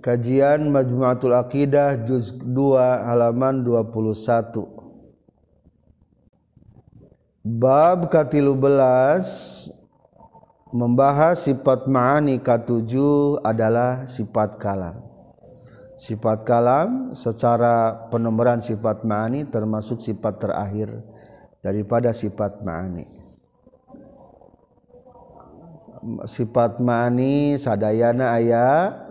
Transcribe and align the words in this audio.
Kajian 0.00 0.72
Majmu'atul 0.72 1.36
Aqidah 1.36 2.08
juz 2.08 2.32
2 2.32 2.48
halaman 3.04 3.60
21. 3.60 4.80
Bab 7.44 8.08
katilu 8.08 8.56
belas 8.56 9.28
membahas 10.72 11.44
sifat 11.44 11.84
ma'ani 11.84 12.40
katujuh 12.40 13.44
adalah 13.44 14.08
sifat 14.08 14.56
kalam. 14.56 15.04
Sifat 16.00 16.48
kalam 16.48 17.12
secara 17.12 18.08
penomoran 18.08 18.64
sifat 18.64 19.04
ma'ani 19.04 19.52
termasuk 19.52 20.00
sifat 20.00 20.40
terakhir 20.40 20.88
daripada 21.60 22.16
sifat 22.16 22.64
ma'ani. 22.64 23.04
Sifat 26.24 26.80
ma'ani 26.80 27.60
sadayana 27.60 28.40
ayat 28.40 29.09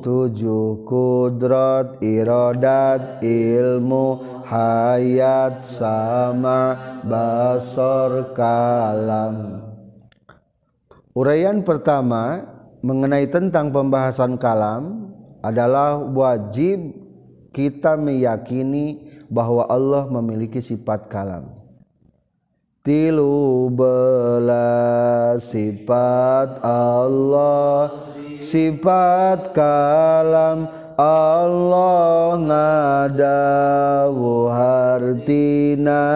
tujuh 0.00 0.82
kudrat 0.88 2.00
iradat 2.00 3.20
ilmu 3.20 4.40
hayat 4.48 5.62
sama 5.64 6.74
basor 7.04 8.32
kalam 8.32 9.60
Uraian 11.10 11.60
pertama 11.66 12.48
mengenai 12.80 13.28
tentang 13.28 13.68
pembahasan 13.68 14.40
kalam 14.40 15.12
adalah 15.44 16.00
wajib 16.00 16.96
kita 17.52 17.98
meyakini 17.98 19.10
bahwa 19.28 19.68
Allah 19.68 20.08
memiliki 20.08 20.64
sifat 20.64 21.10
kalam. 21.12 21.59
Tilu 22.80 23.68
belas 23.76 25.52
sifat 25.52 26.64
Allah. 26.64 27.92
Sifat 28.40 29.52
kalam 29.52 30.64
Allah 30.96 32.40
ngadawu 32.40 34.48
hartina. 34.48 36.08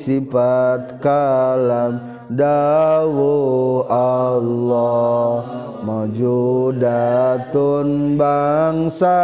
Sifat 0.00 1.04
kalam 1.04 2.00
dawu 2.32 3.84
Allah. 3.92 5.44
Majudatun 5.84 7.36
bangsa 8.16 9.20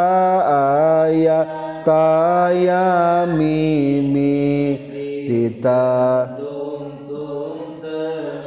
ayat 1.08 1.48
kaya 1.88 3.24
mimi 3.32 4.89
kita 5.30 6.26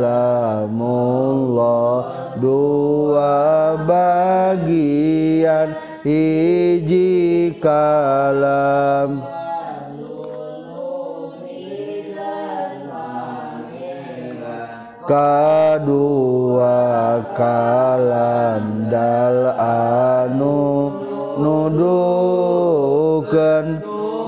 dua 2.36 3.80
bagian 3.88 5.72
hiji 6.04 7.56
kalam. 7.56 9.24
Kadua 15.06 16.82
kalam 17.38 18.90
dal 18.90 19.54
anu 20.26 20.90
nuduhkeun 21.38 22.66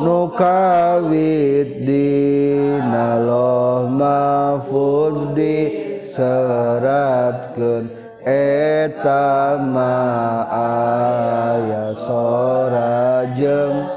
nukawit 0.03 1.87
dinaloh 1.87 3.87
mahfuz 3.91 5.17
diseratkeun. 5.37 7.85
Eta 8.29 9.57
ma 9.73 10.45
aya 10.53 11.97
sorajeng 12.05 13.89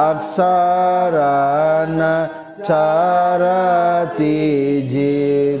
aksarana 0.00 1.12
cara 2.64 4.08
tijib. 4.16 5.60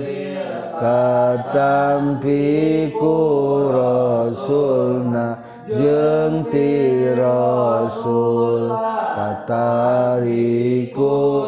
Katampi 0.80 2.48
ku 3.00 3.16
rasulna 3.72 5.36
jeung 5.68 6.44
ti 6.52 6.68
rasul. 7.16 8.85
Katariku 9.46 11.46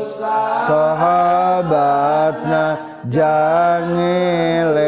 sahabatna 0.68 2.64
jangeleknu 3.10 4.87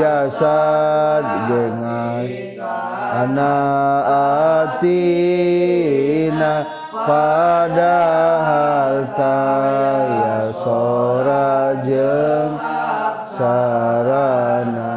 jasad 0.00 1.24
gengai 1.48 2.56
ana 3.20 3.56
atina 4.72 6.52
padahal 6.92 8.96
taya 9.18 10.38
sora 10.62 11.74
jeung 11.84 12.54
sarana 13.36 14.92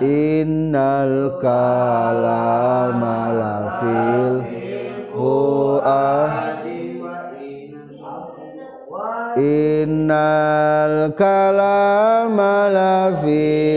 innal 0.00 1.36
kalama 1.42 3.18
lafil 3.34 4.34
fuah. 5.12 6.30
Innal 9.38 11.14
kalama 11.14 12.66
lafil 12.74 13.67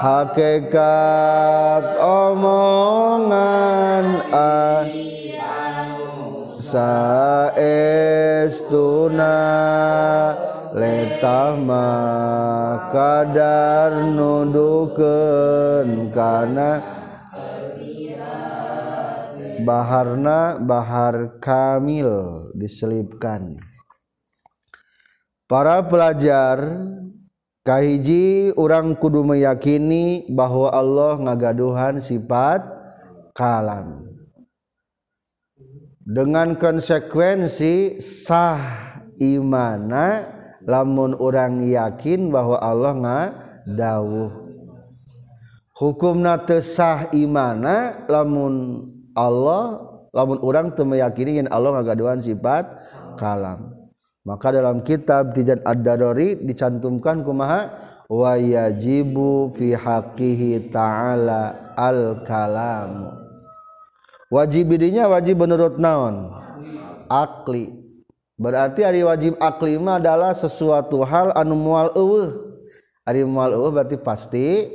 hakikat 0.00 1.84
omongan 2.00 4.24
saestuna 6.64 7.68
letah 10.72 11.52
mah 11.60 12.88
kadar 12.88 14.08
nudukeun 14.16 16.08
kana 16.16 16.80
baharna 19.60 20.56
bahar 20.64 21.36
kamil 21.44 22.48
diselipkan. 22.56 23.60
Para 25.44 25.84
pelajar 25.84 26.88
kahiji 27.64 28.52
orang 28.56 28.96
kudu 28.96 29.24
meyakini 29.24 30.28
bahwa 30.32 30.72
Allah 30.72 31.16
ngagaduhan 31.20 32.00
sifat 32.00 32.64
kalam. 33.36 34.08
Dengan 36.04 36.58
konsekuensi 36.58 38.02
sah 38.02 38.58
imana 39.22 40.26
lamun 40.64 41.14
orang 41.14 41.64
yakin 41.68 42.34
bahwa 42.34 42.58
Allah 42.58 42.92
nga 42.98 43.18
dawuh 43.68 44.50
hukum 45.80 46.20
natesah 46.20 47.08
imana 47.16 48.04
lamun 48.04 48.84
Allah 49.16 49.80
lamun 50.12 50.36
orang 50.44 50.76
teu 50.76 50.84
meyakini 50.84 51.48
Allah 51.48 51.80
ngagaduhan 51.80 52.20
sifat 52.20 52.68
kalam 53.16 53.79
maka 54.24 54.52
dalam 54.52 54.84
kitab 54.84 55.32
Tijan 55.32 55.64
Ad-Darori 55.64 56.36
dicantumkan 56.44 57.24
kumaha? 57.24 57.72
Wa 58.10 58.34
yajibu 58.34 59.54
fi 59.54 59.70
haqqihi 59.70 60.74
ta'ala 60.74 61.72
al 61.78 62.26
kalam 62.26 63.06
wajib 64.34 64.74
didinya 64.74 65.06
wajib 65.06 65.38
menurut 65.38 65.78
naon? 65.78 66.30
Akli. 67.06 67.70
Berarti 68.34 68.82
hari 68.82 69.06
wajib 69.06 69.36
akli 69.38 69.76
mah 69.76 70.02
adalah 70.02 70.32
sesuatu 70.32 71.06
hal 71.06 71.30
anu 71.38 71.54
mual 71.54 71.94
eueuh. 71.94 72.50
Ari 73.06 73.22
mual 73.22 73.54
eueuh 73.54 73.70
berarti 73.70 73.94
pasti 74.00 74.74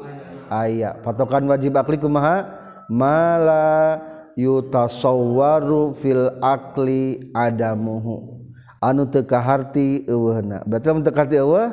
aya. 0.52 0.96
Patokan 1.04 1.44
wajib 1.50 1.76
akli 1.76 2.00
kumaha? 2.00 2.56
Mala 2.88 4.00
yutasawwaru 4.38 5.98
fil 5.98 6.30
akli 6.40 7.34
adamuhu 7.34 8.45
anu 8.82 9.08
eueuhna 9.12 10.64
berarti 10.66 11.36
eueuh? 11.40 11.70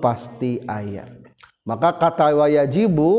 Pasti 0.00 0.56
ayat 0.64 1.20
maka 1.70 1.94
kata 1.94 2.34
wayajibu 2.34 3.10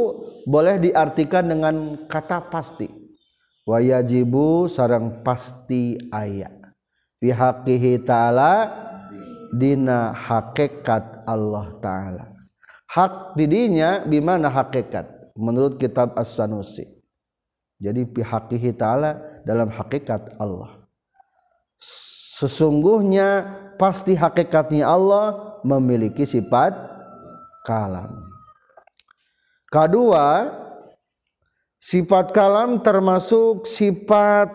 boleh 0.50 0.82
diartikan 0.82 1.46
dengan 1.46 1.96
kata 2.10 2.50
pasti. 2.50 2.90
Wayajibu 3.62 4.66
sarang 4.66 5.22
pasti 5.22 5.96
ayat 6.10 6.52
bihaqihi 7.22 8.02
ta'ala 8.02 8.74
dina 9.54 10.12
hakikat 10.12 11.24
Allah 11.30 11.78
ta'ala. 11.78 12.26
Hak 12.90 13.38
didinya 13.38 14.02
bimana 14.04 14.50
hakikat? 14.50 15.32
Menurut 15.38 15.80
kitab 15.80 16.18
As-Sanusi. 16.18 16.90
Jadi 17.78 18.04
bihaqihi 18.04 18.76
ta'ala 18.76 19.46
dalam 19.46 19.70
hakikat 19.70 20.42
Allah 20.42 20.82
sesungguhnya 22.42 23.46
pasti 23.78 24.18
hakikatnya 24.18 24.90
Allah 24.90 25.62
memiliki 25.62 26.26
sifat 26.26 26.74
kalam. 27.62 28.34
Kedua, 29.70 30.50
sifat 31.78 32.34
kalam 32.34 32.82
termasuk 32.82 33.70
sifat 33.70 34.50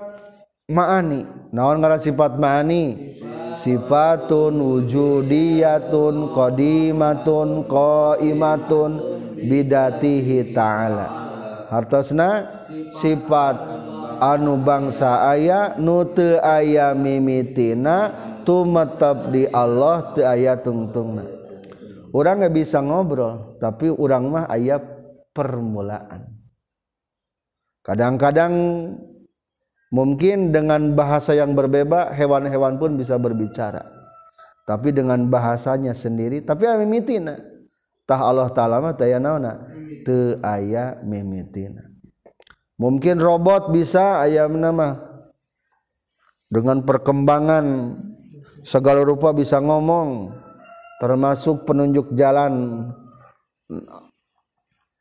ma'ani. 0.66 1.30
Naon 1.54 1.78
ngaran 1.78 2.02
sifat 2.02 2.34
ma'ani? 2.34 3.14
Sifatun 3.56 4.60
wujudiyatun 4.60 6.34
qadimatun 6.34 7.64
qaimatun 7.70 8.90
bidatihi 9.38 10.52
ta'ala. 10.52 11.06
Hartosna 11.70 12.62
sifat 12.98 13.75
anu 14.20 14.60
bangsa 14.60 15.26
aya 15.32 15.74
nu 15.80 16.04
teu 16.12 16.38
aya 16.38 16.92
mimitina 16.92 18.12
tumetep 18.46 19.32
di 19.32 19.42
Allah 19.50 20.12
teu 20.12 20.24
aya 20.28 20.60
tungtungna. 20.60 21.24
Orang 22.12 22.40
nggak 22.40 22.54
bisa 22.54 22.84
ngobrol 22.84 23.58
tapi 23.58 23.88
orang 23.88 24.24
mah 24.28 24.44
aya 24.46 24.78
permulaan. 25.32 26.28
Kadang-kadang 27.84 28.52
mungkin 29.94 30.52
dengan 30.52 30.92
bahasa 30.92 31.32
yang 31.32 31.56
berbeda 31.56 32.12
hewan-hewan 32.12 32.76
pun 32.76 32.98
bisa 32.98 33.16
berbicara. 33.16 33.84
Tapi 34.66 34.90
dengan 34.90 35.30
bahasanya 35.30 35.94
sendiri 35.94 36.42
tapi 36.42 36.68
mimitina. 36.84 37.38
Tah 38.06 38.22
Allah 38.22 38.52
taala 38.54 38.78
mah 38.78 38.94
teu 38.94 39.10
naonna 39.18 39.66
teu 40.06 40.38
aya 40.44 41.00
mimitina 41.02 41.95
mungkin 42.76 43.20
robot 43.20 43.72
bisa 43.72 44.20
ayam 44.24 44.60
nama 44.60 45.00
dengan 46.52 46.84
perkembangan 46.84 47.96
segala 48.62 49.02
rupa 49.02 49.34
bisa 49.34 49.58
ngomong 49.58 50.30
termasuk 51.02 51.66
penunjuk 51.66 52.14
jalan. 52.16 52.86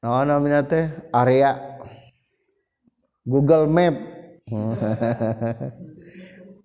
Nah 0.01 0.23
namanya 0.25 0.65
teh? 0.65 0.85
Area. 1.13 1.79
Google 3.25 3.65
Map. 3.65 3.95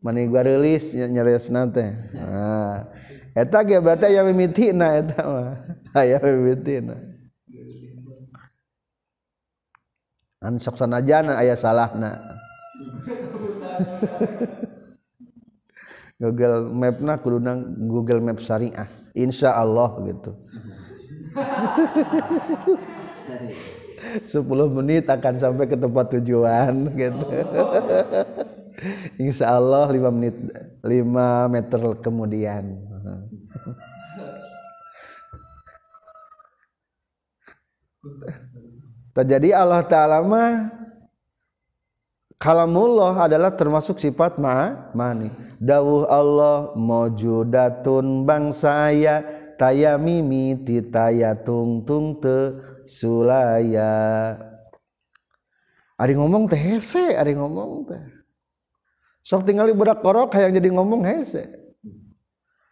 Mani 0.00 0.24
gua 0.32 0.40
rilis 0.40 0.96
nyaris 0.96 1.52
nate 1.52 1.92
nah 2.16 2.88
eta 3.36 3.60
ge 3.60 3.76
berarti 3.76 4.08
aya 4.08 4.24
mimitina 4.24 4.96
eta 4.96 5.20
mah. 5.28 5.60
Aya 6.00 6.16
mimitina 6.24 6.96
an 10.40 10.56
sok 10.56 10.80
sanajana 10.80 11.36
aya 11.36 11.52
salahna 11.52 12.16
Google 16.20 16.68
Map 16.68 17.00
na 17.00 17.16
kuduna 17.16 17.56
Google 17.64 18.20
Map 18.20 18.44
syariah. 18.44 18.84
Insya 19.16 19.56
Allah 19.56 19.96
gitu. 20.04 20.36
10 24.28 24.44
menit 24.76 25.08
akan 25.08 25.40
sampai 25.40 25.64
ke 25.64 25.80
tempat 25.80 26.12
tujuan 26.12 26.92
gitu. 26.92 27.24
Insya 29.16 29.56
Allah 29.56 29.88
5 29.88 29.96
menit 30.12 30.36
5 30.84 31.48
meter 31.48 31.80
kemudian 32.04 32.84
terjadi 39.20 39.52
Allah 39.52 39.84
Ta'ala 39.84 40.24
mah 40.24 40.72
kalamullah 42.40 43.28
adalah 43.28 43.52
termasuk 43.52 44.00
sifat 44.00 44.40
ma 44.40 44.88
mani. 44.96 45.28
Dawuh 45.60 46.08
Allah 46.08 46.72
mojudatun 46.72 48.24
bangsa 48.24 48.88
aya 48.88 49.20
taya 49.60 50.00
mimi 50.00 50.56
titaya 50.56 51.36
tung 51.36 51.84
tung 51.84 52.16
te 52.16 52.56
sulaya. 52.88 54.40
Ari 56.00 56.16
ngomong 56.16 56.48
teh 56.48 56.56
hese 56.56 57.12
ari 57.12 57.36
ngomong 57.36 57.92
teh. 57.92 58.00
Sok 59.20 59.44
tinggali 59.44 59.76
budak 59.76 60.00
korok 60.00 60.32
kayak 60.32 60.56
jadi 60.56 60.72
ngomong 60.72 61.04
hese. 61.04 61.44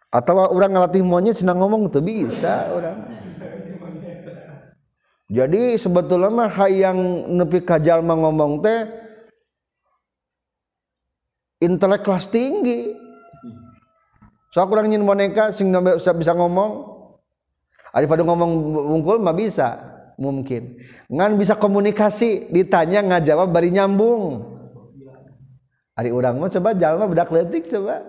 Atau 0.09 0.33
orang 0.33 0.73
ngelatih 0.73 1.05
monyet 1.05 1.37
senang 1.37 1.61
ngomong 1.61 1.93
tuh 1.93 2.01
bisa 2.01 2.73
orang 2.73 3.18
jadi 5.29 5.77
sebetulnya 5.77 6.33
mah 6.33 6.49
hayang 6.49 7.29
nepi 7.37 7.61
kajal 7.61 8.01
ngomong 8.01 8.65
teh 8.65 8.89
intelek 11.61 12.01
kelas 12.01 12.33
tinggi. 12.33 12.97
So 14.49 14.65
kurang 14.65 14.89
nyin 14.89 15.05
boneka 15.05 15.53
sing 15.53 15.69
bisa 15.69 16.17
bisa 16.17 16.33
ngomong. 16.33 16.97
Ada 17.93 18.09
pada 18.09 18.25
ngomong 18.25 18.51
wungkul 18.73 19.21
mah 19.21 19.37
bisa 19.37 19.77
mungkin. 20.17 20.81
Ngan 21.13 21.37
bisa 21.37 21.53
komunikasi 21.53 22.49
ditanya 22.49 23.05
ngajawab 23.05 23.53
bari 23.53 23.69
nyambung. 23.69 24.57
Hari 25.93 26.09
orang 26.09 26.41
mah 26.41 26.49
coba 26.49 26.73
jalma 26.73 27.05
bedak 27.05 27.29
letik 27.29 27.69
coba. 27.69 28.01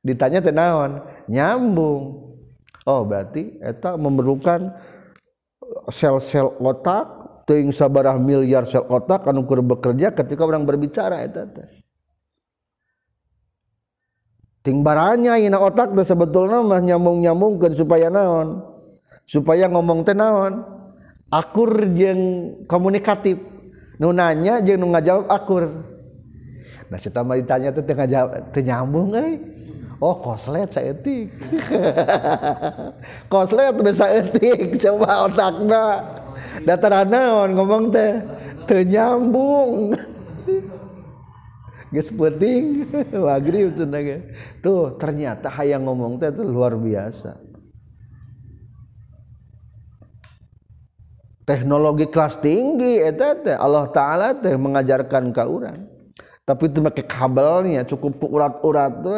Ditanya 0.00 0.40
tenawan 0.40 1.04
nyambung. 1.28 2.24
Oh 2.88 3.04
berarti 3.04 3.60
eta 3.60 4.00
memerlukan 4.00 4.72
sel-sel 5.88 6.48
otak 6.60 7.06
ting 7.44 7.68
sabarah 7.70 8.16
miliar 8.16 8.64
sel 8.64 8.84
otak 8.88 9.28
anu 9.28 9.44
keur 9.44 9.60
bekerja 9.60 10.12
ketika 10.16 10.42
orang 10.44 10.64
berbicara 10.64 11.20
eta 11.24 11.44
teh. 11.44 11.68
Ting 14.64 14.80
baranya 14.80 15.36
ina 15.36 15.60
otak 15.60 15.92
teh 15.92 16.04
sebetulna 16.08 16.64
mah 16.64 16.80
nyambung-nyambungkeun 16.80 17.76
supaya 17.76 18.08
naon? 18.08 18.64
Supaya 19.28 19.68
ngomong 19.68 20.08
teh 20.08 20.16
naon? 20.16 20.64
Akur 21.28 21.68
jeung 21.92 22.64
komunikatif. 22.64 23.36
Nu 24.00 24.10
nanya 24.10 24.64
jeung 24.64 24.80
nu 24.80 24.88
ngajawab 24.90 25.28
akur. 25.28 25.64
Nah 26.88 26.98
si 26.98 27.12
mah 27.12 27.36
ditanya 27.36 27.76
teh 27.76 27.84
teu 27.84 27.92
ngajawab 27.92 28.52
teu 28.56 28.64
nyambung 28.64 29.12
euy. 29.12 29.53
Oh 30.04 30.20
koslet 30.20 30.68
saeutik 30.68 31.32
koslet 33.32 33.72
bisa 33.80 34.06
etik 34.12 34.76
coba 34.84 35.24
otakna. 35.32 35.86
Dataran 36.62 37.08
naon 37.10 37.50
ngomong 37.56 37.84
teh 37.90 38.20
teu 38.68 38.84
nyambung. 38.84 39.96
Geus 41.94 42.10
penting. 42.10 42.90
Wagri 43.24 43.70
tuh 44.62 44.98
ternyata 44.98 45.50
hayang 45.50 45.86
ngomong 45.86 46.18
teh 46.18 46.30
itu 46.30 46.42
luar 46.42 46.74
biasa. 46.78 47.38
Teknologi 51.44 52.08
kelas 52.08 52.40
tinggi 52.40 53.04
eta 53.04 53.36
teh 53.36 53.56
Allah 53.56 53.84
taala 53.92 54.32
teh 54.36 54.56
mengajarkan 54.56 55.30
ka 55.34 55.44
urang. 55.44 55.76
Tapi 56.44 56.68
itu 56.68 56.84
pakai 56.84 57.04
kabelnya 57.08 57.88
cukup 57.88 58.20
urat-urat 58.20 58.92
tuh 59.00 59.16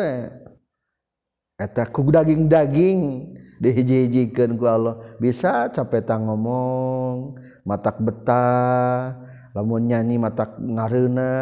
eta 1.57 1.89
ku 1.89 2.05
daging-daging. 2.07 3.33
Dihiji-hijikan 3.57 4.53
ku 4.61 4.69
Allah. 4.69 5.01
Bisa 5.17 5.73
capetang 5.73 6.29
ngomong 6.29 7.41
matak 7.65 7.97
betah 8.05 9.17
lamun 9.57 9.89
nyanyi 9.89 10.21
matak 10.21 10.61
ngareuna 10.61 11.33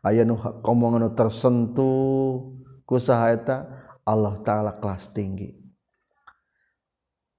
aya 0.00 0.24
nu 0.24 0.40
ngomong 0.40 0.96
anu 0.96 1.12
tersentuh. 1.12 2.56
Ku 2.88 2.96
saha 2.96 3.36
eta? 3.36 3.58
Allah 4.08 4.40
taala 4.40 4.80
kelas 4.80 5.12
tinggi. 5.12 5.54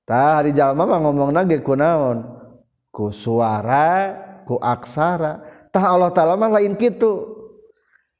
Tah 0.05 0.39
hari 0.39 0.53
jalma 0.53 0.85
mah 0.85 1.01
ngomongna 1.01 1.43
ge 1.49 1.59
kunaon 1.59 2.21
ku 2.93 3.09
suara 3.09 4.13
ku 4.45 4.61
aksara. 4.61 5.41
Tah 5.73 5.89
Allah 5.89 6.13
taala 6.13 6.37
mah 6.37 6.53
lain 6.53 6.77
kitu. 6.77 7.41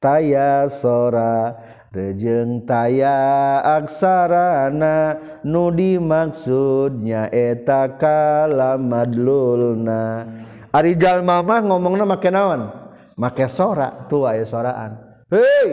Tayasora 0.02 1.54
rejeng 1.92 2.64
taya 2.64 3.60
aksarana 3.60 5.20
nudi 5.44 6.00
maksudnya 6.00 7.28
eta 7.28 8.00
kalamadlulna. 8.00 10.24
Ari 10.72 10.96
jalma 10.96 11.44
mah 11.44 11.60
ngomongna 11.60 12.08
make 12.08 12.32
naon? 12.32 12.72
Make 13.20 13.44
sora 13.52 14.08
tua 14.08 14.40
ya 14.40 14.48
soraan. 14.48 15.20
Hei! 15.28 15.68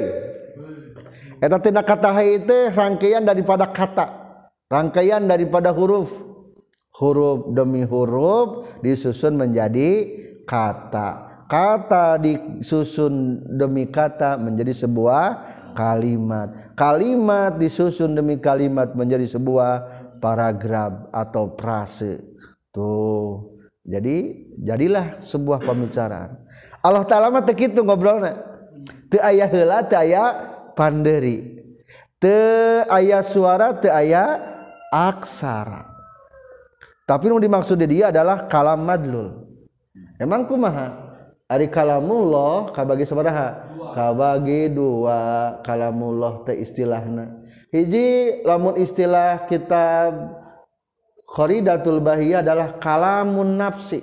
Eta 1.39 1.55
tina 1.63 1.87
kata 1.87 2.11
hei 2.19 2.43
teh 2.43 2.67
rangkaian 2.67 3.23
daripada 3.23 3.71
kata. 3.71 4.11
Rangkaian 4.67 5.23
daripada 5.23 5.71
huruf. 5.71 6.19
Huruf 6.99 7.55
demi 7.55 7.87
huruf 7.87 8.67
disusun 8.83 9.39
menjadi 9.39 10.19
kata. 10.43 11.31
Kata 11.47 12.19
disusun 12.19 13.39
demi 13.55 13.87
kata 13.87 14.35
menjadi 14.35 14.83
sebuah 14.83 15.58
kalimat. 15.73 16.75
Kalimat 16.77 17.57
disusun 17.57 18.13
demi 18.15 18.37
kalimat 18.39 18.93
menjadi 18.93 19.25
sebuah 19.25 19.73
paragraf 20.23 21.09
atau 21.09 21.55
frase. 21.57 22.21
Tuh. 22.69 23.57
Jadi 23.83 24.45
jadilah 24.61 25.17
sebuah 25.23 25.65
pembicaraan. 25.65 26.37
Allah 26.85 27.03
taala 27.09 27.33
mah 27.33 27.41
teu 27.41 27.57
kitu 27.57 27.81
ngobrolna. 27.81 28.37
Teu 29.09 29.17
aya 29.19 29.49
heula 29.49 29.81
teu 29.81 29.97
aya 29.97 30.23
panderi. 30.77 31.57
Teu 32.21 32.85
aya 32.85 33.25
suara 33.25 33.73
teu 33.73 33.89
aya 33.89 34.37
aksara. 34.93 35.89
Tapi 37.09 37.25
yang 37.25 37.41
dimaksud 37.41 37.81
dia 37.89 38.13
adalah 38.13 38.45
kalam 38.45 38.85
madlul. 38.85 39.49
Emang 40.21 40.45
kumaha 40.45 41.08
Ari 41.49 41.65
kalamullah 41.73 42.69
kabagi 42.69 43.09
sabaraha? 43.09 43.73
Kabagi 43.97 44.69
dua. 44.69 45.57
Kalamullah 45.65 46.45
teh 46.45 46.61
istilahna. 46.61 47.41
Hiji 47.73 48.41
lamun 48.45 48.77
istilah 48.77 49.49
kitab 49.49 50.13
Kharidatul 51.25 52.05
Bahiyah 52.05 52.45
adalah 52.45 52.77
kalamun 52.77 53.57
nafsi. 53.57 54.01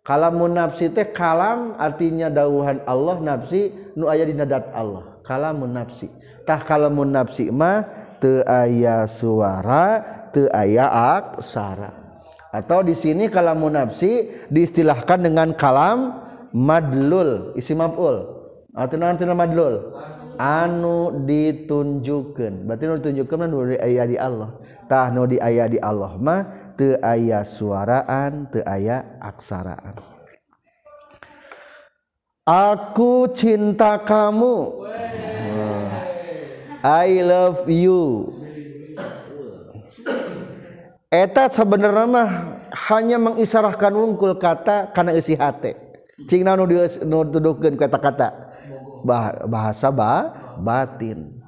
Kalamun 0.00 0.56
nafsi 0.56 0.88
teh 0.88 1.12
kalam 1.12 1.76
artinya 1.76 2.32
dauhan 2.32 2.80
Allah 2.88 3.20
nafsi 3.20 3.92
nu 3.92 4.08
aya 4.08 4.24
di 4.24 4.32
nadat 4.32 4.72
Allah. 4.72 5.20
Kalamun 5.20 5.76
nafsi. 5.76 6.08
Tah 6.48 6.64
kalamun 6.64 7.12
nafsi 7.12 7.52
mah 7.52 7.84
teu 8.16 8.40
aya 8.48 9.04
suara 9.04 10.00
teu 10.32 10.48
aya 10.56 10.88
aksara. 11.20 12.00
Atau 12.48 12.80
di 12.80 12.96
sini 12.96 13.28
kalamun 13.28 13.76
nafsi 13.76 14.32
diistilahkan 14.48 15.20
dengan 15.20 15.52
kalam 15.52 16.29
madlul 16.54 17.54
isi 17.54 17.74
maf'ul. 17.74 18.40
Artinya 18.74 19.14
artinya 19.14 19.34
madlul? 19.34 19.98
Anu 20.40 21.26
ditunjukkan. 21.26 22.64
Berarti 22.64 22.84
nu 22.88 22.94
ditunjukkan 22.96 23.44
nu 23.50 23.58
di 23.66 23.76
aya 23.76 24.04
di 24.08 24.16
Allah? 24.16 24.56
Tah 24.88 25.12
nu 25.12 25.26
di 25.28 25.36
aya 25.36 25.68
di 25.68 25.76
Allah 25.78 26.16
mah 26.16 26.74
teu 26.78 26.96
aya 27.02 27.44
suaraan 27.44 28.48
teu 28.48 28.64
aya 28.64 29.20
aksaraan. 29.20 30.00
Aku 32.48 33.30
cinta 33.36 34.00
kamu. 34.00 34.86
I 36.80 37.20
love 37.20 37.68
you. 37.68 38.32
Eta 41.12 41.50
sebenarnya 41.52 42.06
mah 42.06 42.28
hanya 42.88 43.18
mengisarahkan 43.18 43.92
wungkul 43.92 44.38
kata 44.38 44.94
karena 44.94 45.12
isi 45.12 45.36
hati. 45.36 45.89
cing 46.28 46.42
nu 46.44 46.64
dia 46.68 46.84
nu 47.06 47.24
tuduhkeun 47.24 47.76
kata-kata 47.78 48.50
bahasa 49.48 49.88
ba, 49.88 50.32
batin. 50.60 51.40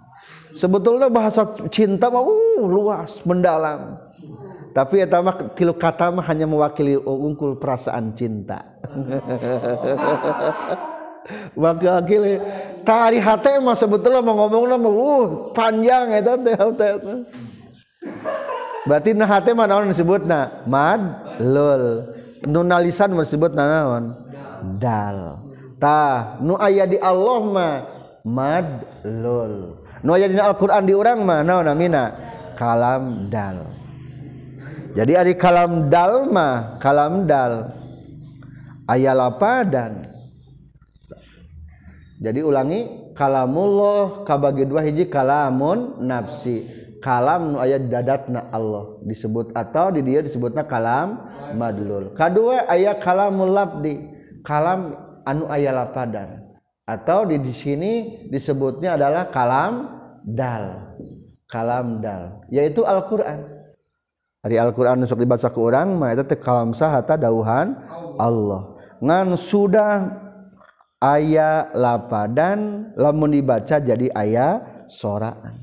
Sebetulnya 0.52 1.09
bahasa 1.09 1.49
cinta 1.73 2.12
mah 2.12 2.21
uh, 2.21 2.64
luas, 2.69 3.25
mendalam. 3.25 3.97
Tapi 4.73 5.05
eta 5.05 5.21
mah 5.21 5.52
tilu 5.57 5.73
kata 5.73 6.12
mah 6.12 6.25
hanya 6.29 6.45
mewakili 6.45 6.97
uh, 6.97 7.19
ungkul 7.25 7.57
perasaan 7.57 8.12
cinta. 8.12 8.61
Maka 11.57 12.02
tari 12.83 13.19
hati 13.23 13.62
mah 13.62 13.79
sebetulnya 13.79 14.21
mau 14.21 14.37
ngomongna 14.45 14.76
mah 14.76 14.93
uh, 14.93 15.26
panjang 15.57 16.21
eta 16.21 16.37
teh 16.37 16.57
Berarti 18.83 19.14
nah 19.14 19.31
hati 19.31 19.55
mah 19.55 19.64
naon 19.71 19.88
disebutna? 19.88 20.67
Madlul. 20.69 22.12
Nunalisan 22.45 23.14
disebut 23.14 23.55
naon? 23.55 24.22
badaltah 24.62 26.38
nu 26.38 26.54
aya 26.59 26.87
di 26.87 26.99
Allah 27.02 27.40
mah 27.42 27.75
madlul. 28.23 29.83
Nu 30.02 30.11
aya 30.14 30.26
di 30.31 30.38
Alquran 30.38 30.87
diurang 30.87 31.23
mah 31.26 31.42
naon 31.42 31.66
namina? 31.66 32.14
Kalam 32.54 33.26
dal. 33.26 33.66
Jadi 34.92 35.12
ari 35.19 35.35
kalam 35.35 35.90
dal 35.90 36.31
mah 36.31 36.78
kalam 36.78 37.26
dal. 37.26 37.71
Aya 38.87 39.14
lapadan. 39.14 40.07
Jadi 42.23 42.38
ulangi 42.38 43.11
kalamullah 43.19 44.23
kabagi 44.23 44.62
dua 44.69 44.87
hiji 44.87 45.11
kalamun 45.11 45.99
nafsi. 46.02 46.83
Kalam 47.02 47.50
nu 47.50 47.59
aya 47.59 47.83
dadatna 47.83 48.47
Allah 48.54 49.02
disebut 49.02 49.50
atau 49.59 49.90
di 49.90 50.07
dia 50.07 50.23
disebutna 50.23 50.62
kalam 50.62 51.19
madlul. 51.59 52.14
Kadua 52.14 52.71
aya 52.71 52.95
kalamul 52.95 53.50
labdi 53.50 54.12
kalam 54.42 54.94
anu 55.26 55.46
aya 55.49 55.70
lapadar 55.70 56.42
atau 56.82 57.25
di, 57.25 57.38
di 57.38 57.54
sini 57.54 57.92
disebutnya 58.26 58.99
adalah 58.99 59.30
kalam 59.30 59.87
dal. 60.26 60.94
Kalam 61.46 62.02
dal. 62.02 62.42
Yaitu 62.50 62.82
Al-Qur'an. 62.82 63.44
Dari 64.42 64.58
Al-Qur'an 64.58 64.99
nusuk 64.99 65.22
dibaca 65.22 65.46
ke 65.46 65.61
orang 65.62 65.94
mah 65.94 66.11
eta 66.18 66.34
kalam 66.34 66.75
sahata 66.75 67.14
dauhan 67.14 67.78
Allah. 68.18 68.75
Ngan 68.99 69.38
sudah 69.38 70.11
aya 70.99 71.70
lapadan 71.70 72.90
lamun 72.99 73.38
dibaca 73.38 73.78
jadi 73.78 74.11
aya 74.11 74.62
soraan. 74.90 75.62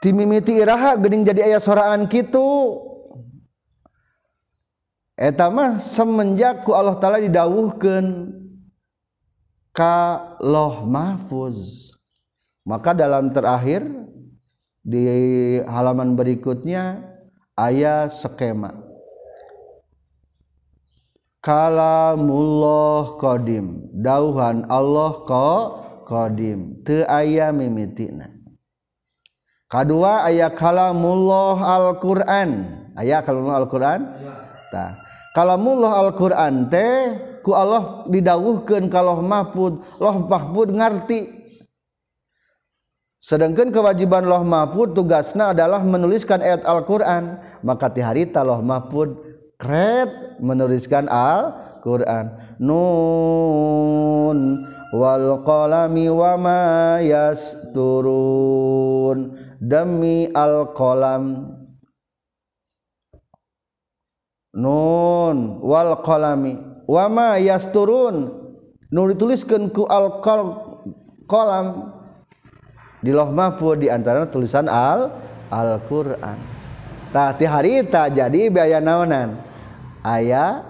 Timimiti 0.00 0.60
iraha 0.60 0.96
gening 1.00 1.24
jadi 1.24 1.52
aya 1.52 1.58
soraan 1.60 2.08
kitu. 2.08 2.40
Mah 5.16 5.78
semenjakku 5.78 6.74
Allah 6.74 6.98
ta'ala 6.98 7.22
didauhkan 7.22 8.34
kalau 9.70 10.86
mahfuz 10.86 11.90
maka 12.64 12.96
dalam 12.96 13.30
terakhir 13.30 13.84
di 14.84 15.04
halaman 15.64 16.16
berikutnya 16.16 17.00
ayat 17.56 18.12
skema. 18.12 18.72
Kalamullah 21.44 23.20
qadim 23.20 23.92
dauhan 24.00 24.64
Allah 24.72 25.12
ko 25.28 25.48
qadim 26.08 26.80
te 26.88 27.04
aya 27.04 27.52
mimitina 27.52 28.32
kedua 29.68 30.24
ayat 30.24 30.56
kalamullah 30.56 31.60
Al-Qur'an. 31.60 32.80
Ayat 32.96 33.28
kalamullah 33.28 33.60
Al-Qur'an? 33.60 34.00
Tah 34.72 35.03
kalamullah 35.34 35.98
Al-Qur'an 36.06 36.70
teh 36.70 37.18
ku 37.44 37.52
Allah 37.52 38.08
didawuhkeun 38.08 38.88
kalau 38.88 39.20
Mahfud. 39.20 39.82
Loh 40.00 40.24
Mahfud 40.24 40.72
ngarti. 40.72 41.44
Sedangkan 43.20 43.72
kewajiban 43.72 44.24
loh 44.24 44.44
Mahfud 44.44 44.94
tugasna 44.96 45.56
adalah 45.56 45.82
menuliskan 45.84 46.40
ayat 46.40 46.64
Al-Qur'an. 46.64 47.42
Maka 47.60 47.92
ti 47.92 48.00
harita 48.00 48.40
loh 48.46 48.62
Mahfud 48.64 49.16
kret 49.60 50.40
menuliskan 50.40 51.08
Al-Qur'an. 51.08 52.56
Nun 52.62 54.38
wal 54.94 55.42
qalami 55.44 56.08
wa 56.12 56.36
ma 56.38 57.00
yasturun. 57.00 58.52
Demi 59.56 60.28
al-qalam. 60.32 61.63
nun 64.54 65.60
wal 65.60 66.00
qalami. 66.00 66.56
Wama 66.86 67.36
yasturun. 67.42 68.30
Nu 68.88 69.10
dituliskeun 69.10 69.74
ku 69.74 69.84
al 69.90 70.22
qalam. 71.26 71.66
Di 73.04 73.12
loh 73.12 73.28
mahfud 73.28 73.84
di 73.84 73.92
antara 73.92 74.24
tulisan 74.30 74.70
al 74.70 75.12
Al-Qur'an. 75.54 76.38
Tah 77.14 77.30
ti 77.36 77.46
harita 77.46 78.10
jadi 78.10 78.50
biaya 78.50 78.82
naonan? 78.82 79.38
Aya 80.02 80.66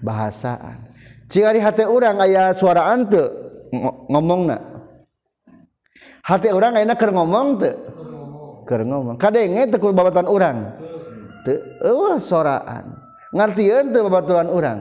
bahasaan. 0.00 0.88
Cing 1.28 1.44
ari 1.44 1.60
hate 1.60 1.84
urang 1.84 2.16
aya 2.16 2.56
suara 2.56 2.88
ante 2.88 3.20
ngomongna. 4.08 4.56
Hati 6.24 6.48
orang 6.52 6.80
ayeuna 6.80 6.94
keur 6.96 7.12
ngomong 7.12 7.46
teu? 7.60 7.76
Keur 8.64 8.82
ngomong. 8.88 9.16
Kadenge 9.20 9.68
teu 9.68 9.78
ku 9.78 9.92
babatan 9.92 10.26
urang? 10.26 10.79
Oh, 11.86 12.16
soraan. 12.20 12.96
Ngertiin 13.30 13.94
tuh 13.94 14.02
babaturan 14.10 14.48
orang 14.50 14.78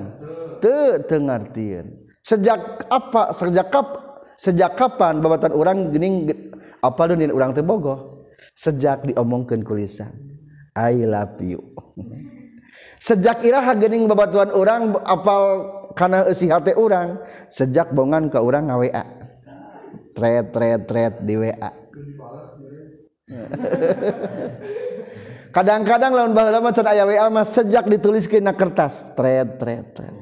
tuh 0.60 1.00
tuh 1.08 1.22
ngertiin 1.22 1.86
sejak 2.26 2.84
apa 2.92 3.32
sejak 3.32 3.72
kap 3.72 3.88
sejak 4.36 4.76
kapan 4.76 5.24
babatan 5.24 5.56
orang 5.56 5.94
gening 5.94 6.28
apa 6.84 7.02
lu 7.08 7.16
orang 7.32 7.56
teh 7.56 7.64
bogoh 7.64 8.28
sejak 8.58 9.06
diomongkan 9.08 9.64
kulisan. 9.64 10.12
I 10.74 11.06
love 11.06 11.38
you 11.42 11.62
sejak 13.00 13.48
iraha 13.48 13.74
gening 13.80 14.06
babatuan 14.12 14.52
orang 14.52 14.92
apal 15.08 15.66
karena 15.96 16.28
eusi 16.28 16.52
hati 16.52 16.76
orang 16.76 17.24
sejak 17.48 17.96
bongan 17.96 18.28
ke 18.28 18.38
orang 18.38 18.68
ngawa 18.68 19.04
tret 20.14 20.52
tret 20.52 20.84
tret 20.86 21.14
di 21.24 21.36
wa 21.40 21.72
kadang-kadang 25.50 26.12
lawan 26.14 26.34
baheula 26.34 26.60
mah 26.62 26.74
aya 26.74 27.04
WA 27.06 27.28
mah 27.30 27.46
sejak 27.46 27.86
dituliskeun 27.90 28.46
na 28.46 28.54
kertas. 28.54 29.06
Tret 29.14 29.58
tret 29.58 29.86
tret. 29.94 30.16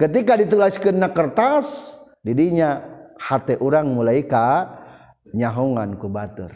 Ketika 0.00 0.34
dituliskeun 0.40 0.96
na 0.98 1.12
kertas 1.12 1.96
didinya 2.24 2.82
hati 3.20 3.60
orang 3.60 3.92
mulai 3.92 4.24
ka 4.26 4.68
nyahongan 5.32 5.96
ku 6.00 6.08
batur. 6.08 6.52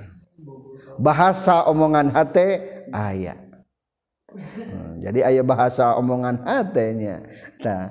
Bahasa 0.97 1.68
omongan 1.68 2.09
hati 2.09 2.56
ayat 2.88 3.47
hmm, 4.37 5.04
jadi 5.04 5.21
ayat 5.33 5.45
bahasa 5.45 5.97
omongan 5.97 6.45
hatinya. 6.45 7.25
Nah 7.64 7.85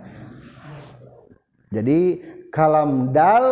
jadi 1.74 2.00
kalam 2.54 3.12
dal 3.12 3.48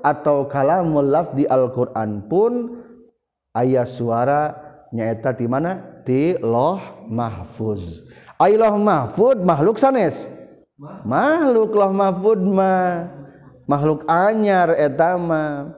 atau 0.00 0.48
kalamul 0.48 1.12
laf 1.12 1.36
di 1.36 1.44
Al-Qur'an 1.44 2.24
pun 2.24 2.80
ayat 3.52 3.90
suara 3.90 4.65
nyaeta 4.92 5.34
di 5.34 5.46
mana? 5.48 6.02
Ti 6.06 6.38
loh 6.38 7.06
mahfuz. 7.10 8.06
Ai 8.36 8.54
loh 8.54 8.76
mahfud 8.78 9.42
makhluk 9.42 9.80
sanes? 9.80 10.28
Makhluk 11.06 11.72
loh 11.72 11.92
mahfud 11.94 12.40
mah. 12.42 13.10
Makhluk 13.66 14.06
anyar 14.06 14.78
etama 14.78 15.74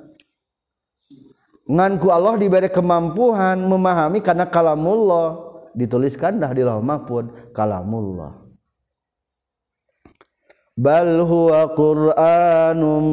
nganku 1.69 2.09
Allah 2.09 2.41
diberi 2.41 2.69
kemampuan 2.73 3.61
memahami 3.61 4.25
karena 4.25 4.49
kalamullah. 4.49 5.49
Dituliskan 5.77 6.41
dah 6.41 6.51
di 6.53 6.65
loh 6.65 6.81
mahfud 6.81 7.55
kalamullah. 7.57 8.49
Bal 10.79 11.27
huwa 11.27 11.75
qur'anum 11.75 13.05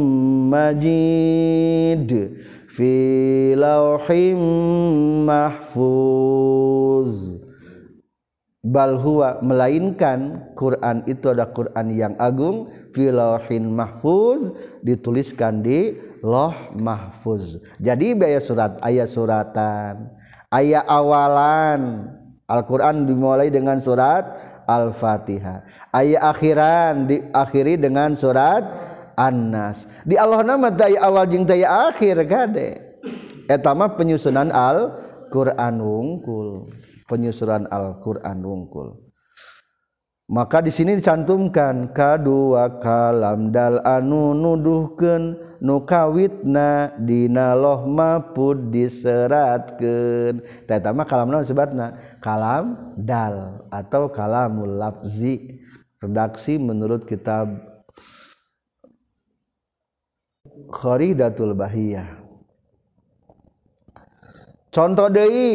majid. 0.53 2.09
Fi 2.75 3.55
lauhim 3.55 4.39
mahfuz. 5.23 7.11
Bal 8.65 8.97
huwa 8.97 9.39
melainkan 9.45 10.51
Quran 10.57 11.05
itu 11.05 11.29
ada 11.29 11.45
Quran 11.53 11.87
yang 11.93 12.17
agung 12.17 12.73
fi 12.97 13.13
lauhin 13.13 13.69
mahfuz 13.71 14.51
dituliskan 14.81 15.61
di 15.61 15.93
loh 16.25 16.73
mahfuz. 16.81 17.61
Jadi 17.77 18.17
biaya 18.17 18.41
surat 18.41 18.81
ayat 18.81 19.07
suratan 19.07 20.09
ayat 20.55 20.85
awalan. 20.87 22.11
Al-Quran 22.45 23.09
dimulai 23.09 23.49
dengan 23.49 23.81
surat 23.81 24.21
Al-Fatihah. 24.69 25.65
Ayat 25.89 26.21
akhiran 26.21 27.09
diakhiri 27.09 27.73
dengan 27.73 28.13
surat 28.13 28.61
Anas. 29.15 29.87
Di 30.03 30.19
Allah 30.19 30.43
nama 30.43 30.67
daya 30.69 31.07
awal 31.07 31.27
jeung 31.27 31.47
daya 31.47 31.89
akhir 31.89 32.21
gade. 32.27 32.79
Eta 33.49 33.71
mah 33.71 33.95
penyusunan 33.95 34.51
al 34.51 34.95
Quran 35.31 35.81
wungkul. 35.81 36.69
Penyusunan 37.05 37.69
Al 37.69 38.01
Quran 38.01 38.41
wungkul. 38.41 38.97
Maka 40.25 40.57
di 40.57 40.73
sini 40.73 40.97
dicantumkan 40.97 41.93
kadua 41.93 42.81
kalam 42.81 43.53
dal 43.53 43.77
anu 43.85 44.33
nuduhkeun 44.33 45.37
nu 45.61 45.85
kawitna 45.85 46.97
dina 46.97 47.53
loh 47.53 47.85
mapud 47.85 48.73
diseratkeun. 48.73 50.41
Eta 50.65 50.89
mah 50.89 51.05
kalam 51.05 51.29
naon 51.29 51.45
sebatna 51.45 51.93
kalam 52.25 52.97
dal 52.97 53.69
atau 53.69 54.09
kalamul 54.09 54.81
lafzi. 54.81 55.61
Redaksi 56.01 56.57
menurut 56.57 57.05
kitab 57.05 57.74
kharidatul 60.69 61.53
bahiyah. 61.57 62.21
Contoh 64.75 65.07
deui 65.07 65.51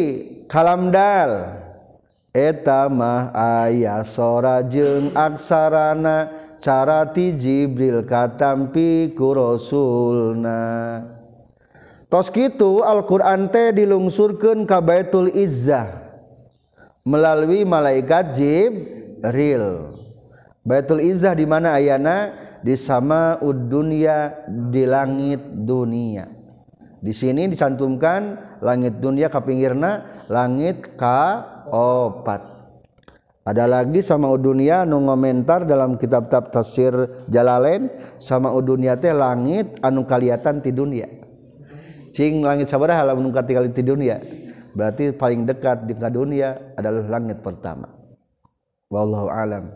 kalamdal. 0.49 1.61
Eta 2.31 2.87
mah 2.87 3.35
aya 3.35 4.07
sora 4.07 4.63
jeung 4.63 5.11
aksarana 5.19 6.31
cara 6.63 7.03
ti 7.11 7.35
Jibril 7.35 8.07
katampi 8.07 9.11
ku 9.19 9.35
rasulna. 9.35 10.63
Tos 12.07 12.31
kitu 12.31 12.87
Al-Qur'an 12.87 13.51
teh 13.51 13.75
dilungsurkeun 13.75 14.63
ka 14.63 14.79
Baitul 14.79 15.35
Izzah 15.35 15.91
melalui 17.03 17.67
malaikat 17.67 18.39
Jibril. 18.39 19.99
Baitul 20.63 21.03
Izzah 21.03 21.35
di 21.35 21.51
mana 21.51 21.75
ayana? 21.75 22.31
Di 22.61 22.77
sama 22.77 23.41
dunia 23.41 24.45
di 24.49 24.85
langit 24.85 25.41
dunia. 25.65 26.29
Di 27.01 27.17
sini 27.17 27.49
dicantumkan 27.49 28.37
langit 28.61 29.01
dunia 29.01 29.33
kapinggirna 29.33 30.25
langit 30.29 30.97
ka 31.01 31.41
opat. 31.73 32.51
Ada 33.41 33.65
lagi 33.65 34.05
sama 34.05 34.29
udunia 34.29 34.85
nu 34.85 35.01
ngomentar 35.01 35.65
dalam 35.65 35.97
kitab-kitab 35.97 36.53
tafsir 36.53 36.93
Jalalain 37.33 37.89
sama 38.21 38.53
udunia 38.53 39.01
teh 39.01 39.17
langit 39.17 39.81
anu 39.81 40.05
kaliatan 40.05 40.61
di 40.61 40.71
dunia. 40.77 41.09
Cing 42.13 42.45
langit 42.45 42.69
sabaraha 42.69 43.11
lamun 43.11 43.33
kali 43.33 43.73
di 43.73 43.81
dunia. 43.81 44.21
Berarti 44.77 45.17
paling 45.17 45.49
dekat 45.49 45.89
di 45.89 45.97
dunia 45.97 46.77
adalah 46.77 47.07
langit 47.09 47.41
pertama. 47.41 47.89
Wallahu 48.93 49.33
alam. 49.33 49.73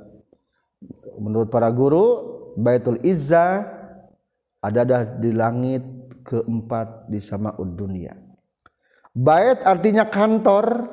Menurut 1.18 1.48
para 1.48 1.70
guru 1.70 2.33
Baitul 2.54 3.02
Izza 3.02 3.66
ada 4.64 4.80
dah 4.86 5.02
di 5.20 5.30
langit 5.34 5.84
keempat 6.24 7.12
di 7.12 7.20
sama 7.20 7.52
dunia. 7.58 8.16
Bait 9.14 9.62
artinya 9.62 10.08
kantor 10.08 10.90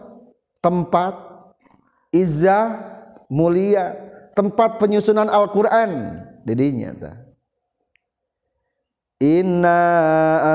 tempat 0.61 1.15
izzah 2.13 2.77
mulia 3.31 3.97
tempat 4.37 4.77
penyusunan 4.77 5.25
Al-Qur'an. 5.31 6.21
Didinya 6.45 6.89
tah 6.97 7.17
Inna 9.21 9.81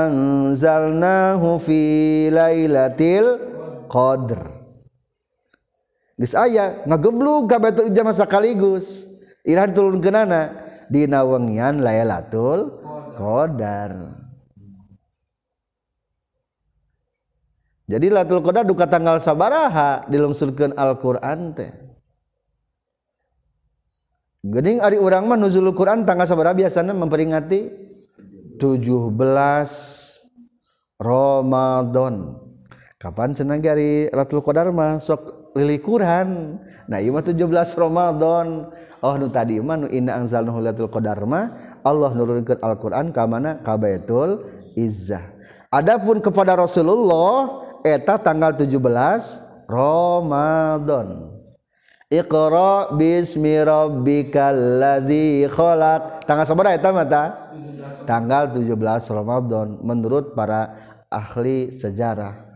anzalnahu 0.07 1.55
fi 1.55 1.81
lailatil 2.27 3.39
qadr. 3.87 4.43
Geus 6.19 6.35
aya 6.35 6.83
ngageblug 6.83 7.47
ka 7.47 7.63
batu 7.63 7.87
ijamah 7.87 8.11
sakaligus 8.11 9.07
irah 9.47 9.71
diturunkeunana 9.71 10.66
dina 10.91 11.23
wengian 11.23 11.83
lailatul 11.83 12.71
qadar. 13.15 14.17
Jadi 17.87 18.11
Latul 18.11 18.43
Qadar 18.43 18.67
duka 18.67 18.83
tanggal 18.83 19.15
sabaraha 19.23 20.03
dilungsurkeun 20.11 20.75
Al-Qur'an 20.75 21.55
teh. 21.55 21.71
Gening 24.43 24.83
ari 24.83 24.99
urang 24.99 25.23
mah 25.31 25.39
nuzulul 25.39 25.71
Quran 25.71 26.03
tanggal 26.03 26.27
sabaraha 26.27 26.67
biasana 26.67 26.91
memperingati 26.91 27.71
17 28.59 29.15
Ramadan. 30.99 32.15
Kapan 32.99 33.31
cenah 33.31 33.55
ari 33.55 34.11
Latul 34.11 34.43
Qadar 34.43 34.67
mah? 34.75 34.99
Sok 34.99 35.55
lili 35.55 35.79
Quran. 35.79 36.59
Nah 36.91 36.99
ieu 36.99 37.15
mah 37.15 37.23
17 37.23 37.39
Ramadan 37.79 38.67
oh 39.01 39.15
nu 39.17 39.27
tadi 39.29 39.59
mah 39.59 39.77
nu 39.81 39.87
inna 39.89 40.17
anzalnahu 40.17 40.61
Latul 40.61 40.89
Qadar 40.89 41.21
mah 41.23 41.79
Allah 41.81 42.11
nurunkeun 42.13 42.59
Al-Qur'an 42.59 43.13
ka 43.15 43.23
mana? 43.29 43.61
Ka 43.61 43.75
Baitul 43.75 44.43
Izzah. 44.77 45.23
Adapun 45.73 46.23
kepada 46.23 46.55
Rasulullah 46.55 47.63
eta 47.83 48.15
tanggal 48.19 48.55
17 48.55 48.79
Ramadan. 49.67 51.37
Iqra 52.07 52.95
bismi 52.95 53.59
rabbikal 53.59 54.79
ladzi 54.79 55.43
khalaq. 55.51 56.23
Tanggal 56.23 56.45
sabaraha 56.47 56.75
eta 56.79 56.89
mata 56.95 57.23
tanggal 58.07 58.55
17 58.55 58.71
Ramadan 59.11 59.83
menurut 59.83 60.31
para 60.31 60.71
ahli 61.11 61.75
sejarah 61.75 62.47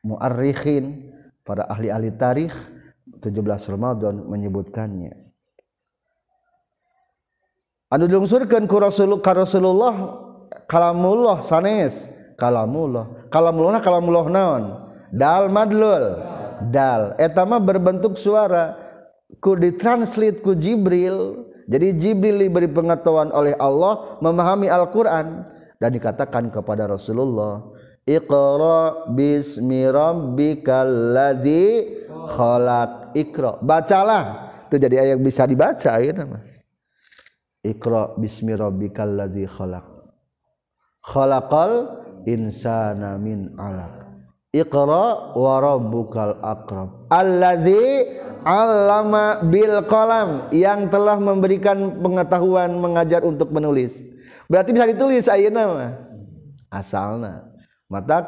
muarrikhin 0.00 1.12
para 1.44 1.68
ahli-ahli 1.68 2.16
tarikh 2.16 2.56
17 3.20 3.72
Ramadan 3.76 4.24
menyebutkannya 4.24 5.21
anu 7.92 8.08
dilungsurkeun 8.08 8.64
ku 8.64 8.80
Rasulullah 8.80 9.20
ka 9.20 9.36
Rasulullah 9.36 9.94
kalamullah 10.66 11.44
sanes. 11.44 12.08
Kalamullah. 12.40 13.28
Kalamullah 13.28 13.78
kalamullah 13.84 14.26
naon? 14.32 14.62
Dal 15.12 15.52
madlul. 15.52 16.18
Dal. 16.72 17.14
Eta 17.20 17.44
mah 17.44 17.60
berbentuk 17.60 18.16
suara. 18.16 18.74
Ku 19.38 19.54
ditranslate 19.54 20.40
ku 20.40 20.56
Jibril. 20.56 21.46
Jadi 21.68 21.94
Jibril 21.94 22.42
diberi 22.42 22.66
pengetahuan 22.66 23.30
oleh 23.30 23.54
Allah 23.60 24.18
memahami 24.18 24.66
Al-Qur'an 24.66 25.46
dan 25.78 25.90
dikatakan 25.94 26.50
kepada 26.50 26.90
Rasulullah 26.90 27.62
Iqra 28.02 29.06
bismi 29.14 29.86
rabbikal 29.86 31.14
ladzi 31.14 32.02
khalaq. 32.10 33.14
Iqra. 33.14 33.62
Bacalah. 33.62 34.24
Itu 34.66 34.82
jadi 34.82 34.96
ayat 35.06 35.18
bisa 35.22 35.46
dibaca 35.46 35.92
ya 36.02 36.10
nama 36.10 36.51
Iqra 37.62 38.18
bismi 38.18 38.58
rabbikal 38.58 39.14
ladzi 39.14 39.46
khalaq. 39.46 39.86
Khalaqal 41.06 41.72
insana 42.26 43.14
min 43.22 43.54
'alaq. 43.54 44.02
Iqra 44.50 45.32
wa 45.32 45.54
rabbukal 45.62 46.42
akram 46.42 47.06
allazi 47.06 48.04
'allama 48.42 49.46
bil 49.46 49.78
qalam 49.86 50.50
yang 50.50 50.90
telah 50.90 51.16
memberikan 51.16 52.02
pengetahuan 52.02 52.74
mengajar 52.82 53.22
untuk 53.22 53.54
menulis. 53.54 54.02
Berarti 54.50 54.74
bisa 54.74 54.90
ditulis 54.90 55.30
ayeuna 55.30 55.62
mah 55.70 55.92
asalna. 56.68 57.46
Mata 57.86 58.26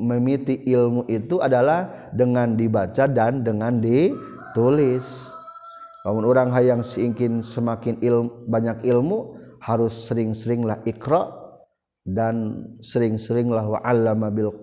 memiti 0.00 0.56
ilmu 0.72 1.04
itu 1.06 1.36
adalah 1.38 2.10
dengan 2.16 2.56
dibaca 2.56 3.04
dan 3.04 3.44
dengan 3.44 3.76
ditulis 3.76 5.29
namun 6.00 6.24
orang 6.24 6.48
hayang 6.56 6.80
seingkin 6.80 7.44
semakin 7.44 8.00
ilmu, 8.00 8.48
banyak 8.48 8.88
ilmu 8.88 9.36
harus 9.60 10.08
sering-seringlah 10.08 10.80
ikra 10.88 11.28
dan 12.08 12.64
sering-seringlah 12.80 13.68
wa'allama 13.68 14.32
bil 14.32 14.56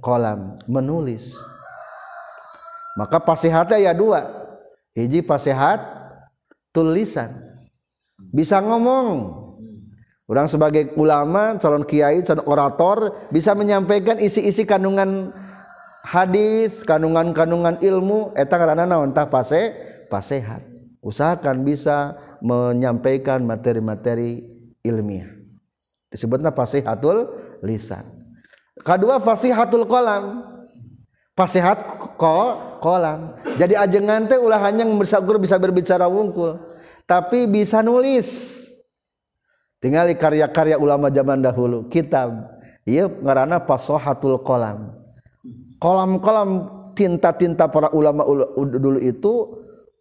kolam 0.00 0.56
menulis. 0.64 1.36
Maka 2.96 3.20
pasihatnya 3.20 3.78
ya 3.78 3.92
dua. 3.92 4.24
Hiji 4.96 5.20
pasihat 5.20 5.84
tulisan. 6.72 7.44
Bisa 8.32 8.58
ngomong. 8.58 9.46
Orang 10.28 10.44
sebagai 10.44 10.92
ulama, 10.98 11.56
calon 11.56 11.84
kiai, 11.88 12.20
calon 12.20 12.44
orator 12.44 13.16
bisa 13.32 13.56
menyampaikan 13.56 14.20
isi-isi 14.20 14.68
kandungan 14.68 15.32
hadis, 16.04 16.84
kandungan-kandungan 16.84 17.80
ilmu. 17.80 18.36
Eta 18.36 18.60
karena 18.60 18.84
naon 18.84 19.16
tah 19.16 19.30
pasehat. 20.10 20.64
Usahakan 20.98 21.62
bisa 21.62 22.18
menyampaikan 22.42 23.44
materi-materi 23.46 24.44
ilmiah. 24.82 25.30
Disebutnya 26.10 26.50
fasihatul 26.50 27.28
lisan. 27.62 28.02
Kedua 28.82 29.22
fasihatul 29.22 29.86
kolam. 29.86 30.42
Fasihat 31.38 32.00
ko 32.18 32.58
kolam. 32.82 33.38
Jadi 33.54 33.78
ajengan 33.78 34.26
teh 34.26 34.40
ulah 34.40 34.58
hanya 34.58 34.82
bisa 35.38 35.54
berbicara 35.54 36.10
wungkul, 36.10 36.58
tapi 37.06 37.46
bisa 37.46 37.78
nulis 37.78 38.58
tinggal 39.78 40.10
karya-karya 40.14 40.76
ulama 40.76 41.08
zaman 41.08 41.42
dahulu 41.42 41.86
kitab 41.86 42.34
iya 42.82 43.06
ngarana 43.06 43.62
pasohatul 43.62 44.42
kolam 44.42 44.92
kolam-kolam 45.78 46.66
tinta-tinta 46.98 47.70
para 47.70 47.88
ulama 47.94 48.26
dulu 48.58 48.98
itu 48.98 49.32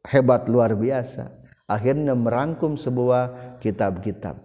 hebat 0.08 0.48
luar 0.48 0.74
biasa. 0.74 1.30
Akhirnya 1.68 2.16
merangkum 2.16 2.80
sebuah 2.80 3.60
kitab-kitab. 3.60 4.40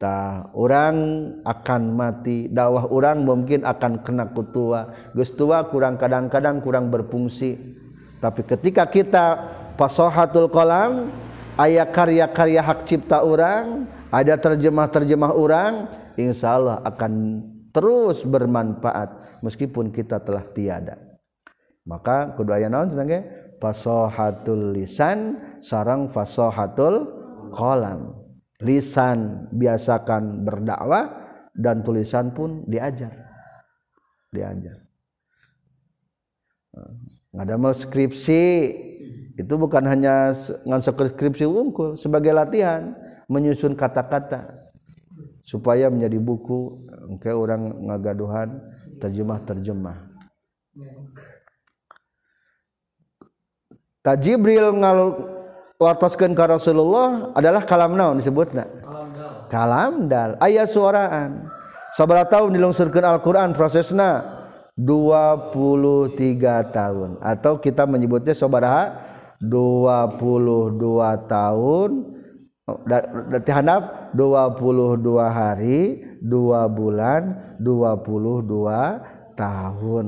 Tah 0.00 0.50
orang 0.56 0.96
akan 1.44 1.82
mati. 1.92 2.48
Dakwah 2.48 2.88
orang 2.88 3.22
mungkin 3.22 3.62
akan 3.62 4.00
kena 4.00 4.32
kutua 4.32 4.90
geus 5.12 5.30
tua 5.36 5.68
kurang 5.68 6.00
kadang-kadang 6.00 6.64
kurang 6.64 6.88
berfungsi. 6.88 7.56
Tapi 8.18 8.42
ketika 8.48 8.88
kita 8.88 9.26
pasohatul 9.76 10.48
kolam 10.48 11.12
ayat 11.60 11.92
karya-karya 11.92 12.64
hak 12.64 12.88
cipta 12.88 13.20
orang 13.20 13.84
ada 14.08 14.34
terjemah-terjemah 14.40 15.32
orang 15.36 15.92
insya 16.16 16.56
Allah 16.56 16.80
akan 16.82 17.44
terus 17.74 18.24
bermanfaat 18.24 19.40
meskipun 19.44 19.92
kita 19.92 20.16
telah 20.22 20.42
tiada. 20.54 20.96
Maka 21.84 22.32
kudu 22.32 22.56
aya 22.56 22.72
naon 22.72 22.88
fasahatul 23.64 24.76
lisan 24.76 25.40
sarang 25.64 26.04
fasahatul 26.12 27.08
qalam 27.48 28.12
lisan 28.60 29.48
biasakan 29.56 30.44
berdakwah 30.44 31.08
dan 31.56 31.80
tulisan 31.80 32.28
pun 32.36 32.60
diajar. 32.68 33.16
Diajar. 34.28 34.84
Ngadamel 37.32 37.72
skripsi 37.72 38.42
itu 39.34 39.54
bukan 39.56 39.88
hanya 39.88 40.36
ngan 40.68 40.82
skripsi 40.84 41.48
unggul 41.48 41.96
sebagai 41.96 42.36
latihan 42.36 42.92
menyusun 43.32 43.72
kata-kata. 43.72 44.60
Supaya 45.44 45.92
menjadi 45.92 46.20
buku 46.20 46.88
engke 47.04 47.28
orang 47.28 47.68
ngagaduhan 47.84 48.64
terjemah-terjemah 48.96 50.14
Ta 54.04 54.20
Jibril 54.20 54.76
ngalwartoskeun 54.76 56.36
ka 56.36 56.44
Rasulullah 56.44 57.32
adalah 57.32 57.64
kalam 57.64 57.96
naon 57.96 58.20
disebutna? 58.20 58.68
Kalam 59.48 60.12
dal. 60.12 60.36
Aya 60.44 60.68
suaraan. 60.68 61.48
Sabaraha 61.96 62.28
tahun 62.28 62.52
dilungsurkeun 62.52 63.00
Al-Qur'an 63.00 63.56
prosesna 63.56 64.44
23 64.76 66.20
tahun. 66.68 67.16
Atau 67.24 67.56
kita 67.64 67.88
menyebutnya 67.88 68.36
sabaraha 68.36 69.00
22 69.40 70.76
tahun. 71.24 71.90
Berarti 72.84 73.50
handap? 73.56 74.12
22 74.12 75.00
hari 75.32 76.04
2 76.20 76.76
bulan 76.76 77.56
22 77.56 78.52
tahun 79.32 80.06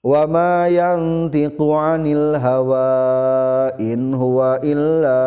wa 0.00 0.24
ma 0.24 0.64
yantiqu 0.66 1.66
'anil 1.76 2.36
hawa 2.40 3.76
in 3.76 4.16
huwa 4.16 4.60
illa 4.64 5.20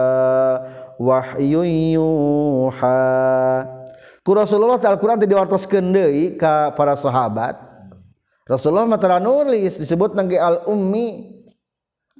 wahyun 0.98 1.70
yuha. 1.94 3.06
Ku 4.24 4.32
Rasulullah 4.34 4.80
Al-Qur'an 4.80 5.20
teh 5.20 5.28
diwartoskeun 5.28 5.94
deui 5.94 6.40
ka 6.40 6.72
para 6.74 6.96
sahabat. 6.96 7.60
Rasulullah 8.48 8.88
mah 8.88 9.20
nulis 9.20 9.80
disebut 9.80 10.16
nangge 10.16 10.40
al-ummi. 10.40 11.40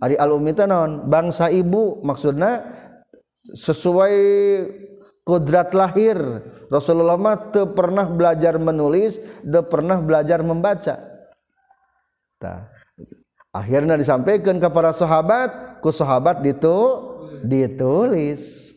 Ari 0.04 0.20
al-ummi 0.20 0.52
non 0.68 1.08
bangsa 1.08 1.48
ibu 1.48 2.04
maksudnya 2.04 2.64
sesuai 3.56 4.16
kodrat 5.24 5.72
lahir. 5.72 6.44
Rasulullah 6.68 7.16
mah 7.16 7.56
pernah 7.72 8.04
belajar 8.04 8.60
menulis 8.60 9.16
de 9.40 9.64
pernah 9.64 10.04
belajar 10.04 10.44
membaca 10.44 11.13
Tah. 12.44 12.68
akhirnya 13.56 13.96
disampaikan 13.96 14.60
kepada 14.60 14.92
sahabat 14.92 15.80
ku 15.80 15.88
sahabat 15.96 16.44
itu 16.44 16.78
ditulis 17.48 18.76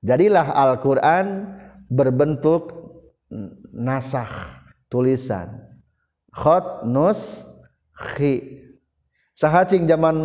jadilah 0.00 0.48
Al-Quran 0.48 1.52
berbentuk 1.92 2.72
nasah 3.68 4.64
tulisan 4.88 5.52
khot 6.32 6.88
nus 6.88 7.44
khi 7.92 8.64
Sahacing 9.34 9.90
zaman 9.90 10.16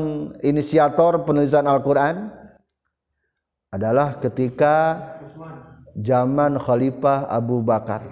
inisiator 0.45 1.25
penulisan 1.25 1.65
Al-Quran 1.65 2.29
adalah 3.73 4.21
ketika 4.21 5.01
zaman 5.97 6.61
Khalifah 6.61 7.25
Abu 7.25 7.65
Bakar. 7.65 8.05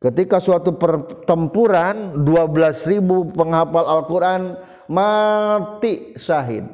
Ketika 0.00 0.40
suatu 0.40 0.80
pertempuran 0.80 2.24
12.000 2.24 3.04
penghafal 3.36 3.84
Al-Quran 3.84 4.56
mati 4.88 6.16
syahid. 6.16 6.64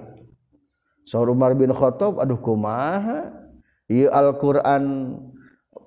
Saur 1.03 1.35
Umar 1.35 1.59
bin 1.59 1.75
Khattab, 1.75 2.23
aduh 2.23 2.39
kumaha. 2.39 3.35
Iya 3.91 4.15
Al-Quran, 4.15 5.15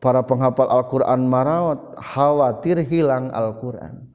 para 0.04 0.20
penghafal 0.28 0.68
Al-Quran 0.68 1.32
marawat, 1.32 1.80
khawatir 2.00 2.84
hilang 2.84 3.32
Al-Quran. 3.32 4.12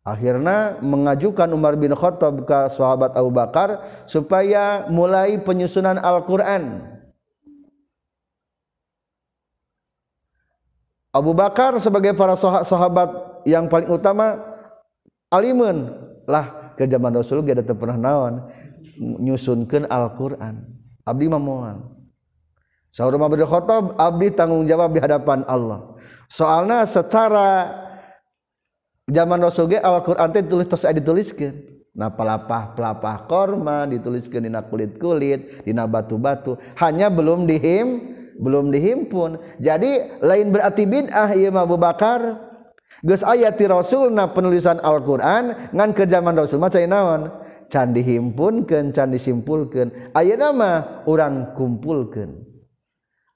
akhirnya 0.00 0.80
mengajukan 0.80 1.44
Umar 1.52 1.76
bin 1.76 1.92
Khattab 1.92 2.48
ke 2.48 2.72
sahabat 2.72 3.12
Abu 3.20 3.36
Bakar 3.36 3.84
supaya 4.08 4.88
mulai 4.88 5.36
penyusunan 5.44 6.00
Al-Qur'an 6.00 6.96
Abu 11.10 11.34
Bakar 11.34 11.74
sebagai 11.82 12.14
para 12.14 12.38
sahabat 12.38 13.42
yang 13.42 13.66
paling 13.66 13.90
utama 13.90 14.38
alimun. 15.30 15.90
Lah 16.30 16.74
ke 16.78 16.86
zaman 16.86 17.10
Rasul 17.10 17.42
gak 17.42 17.62
ada 17.62 17.74
pernah 17.74 17.98
naon? 17.98 18.46
Nyusunkan 18.98 19.90
Al-Quran. 19.90 20.70
Abdi 21.02 21.26
mamual 21.26 22.00
Sahur 22.90 23.14
Umar 23.14 23.30
Khattab 23.30 23.94
abdi 23.94 24.34
tanggung 24.34 24.66
jawab 24.66 24.90
di 24.90 24.98
hadapan 24.98 25.46
Allah. 25.46 25.94
Soalnya 26.26 26.82
secara 26.90 27.70
zaman 29.06 29.38
Rasul 29.38 29.70
ge 29.70 29.78
Al-Quran 29.78 30.30
itu 30.34 30.50
tulis 30.50 30.66
terus 30.66 30.86
dituliskan 30.86 31.54
nah 31.90 32.06
pelapah 32.06 32.70
pelapah 32.78 33.26
korma 33.26 33.82
dituliskan 33.82 34.46
di 34.46 34.50
kulit 34.70 34.98
kulit 34.98 35.62
di 35.62 35.70
batu-batu. 35.70 36.58
Hanya 36.78 37.10
belum 37.10 37.46
dihim 37.46 38.18
belum 38.40 38.72
dihimpun. 38.72 39.60
Jadi 39.60 40.18
lain 40.24 40.50
berarti 40.50 40.88
bid'ah 40.88 41.36
ieu 41.36 41.52
mah 41.52 41.68
Abu 41.68 41.76
Bakar. 41.76 42.48
Geus 43.04 43.24
aya 43.24 43.52
ti 43.52 43.64
rasulna 43.64 44.32
penulisan 44.32 44.80
Al-Qur'an 44.80 45.72
ngan 45.72 45.90
ke 45.96 46.04
zaman 46.04 46.36
Rasul 46.36 46.60
mah 46.60 46.68
cai 46.68 46.84
naon? 46.84 47.32
Can 47.70 47.96
dihimpunkeun 47.96 48.92
can 48.92 49.14
disimpulkeun. 49.14 50.12
Ayeuna 50.12 50.50
mah 50.50 50.76
urang 51.06 51.54
kumpulkeun. 51.54 52.44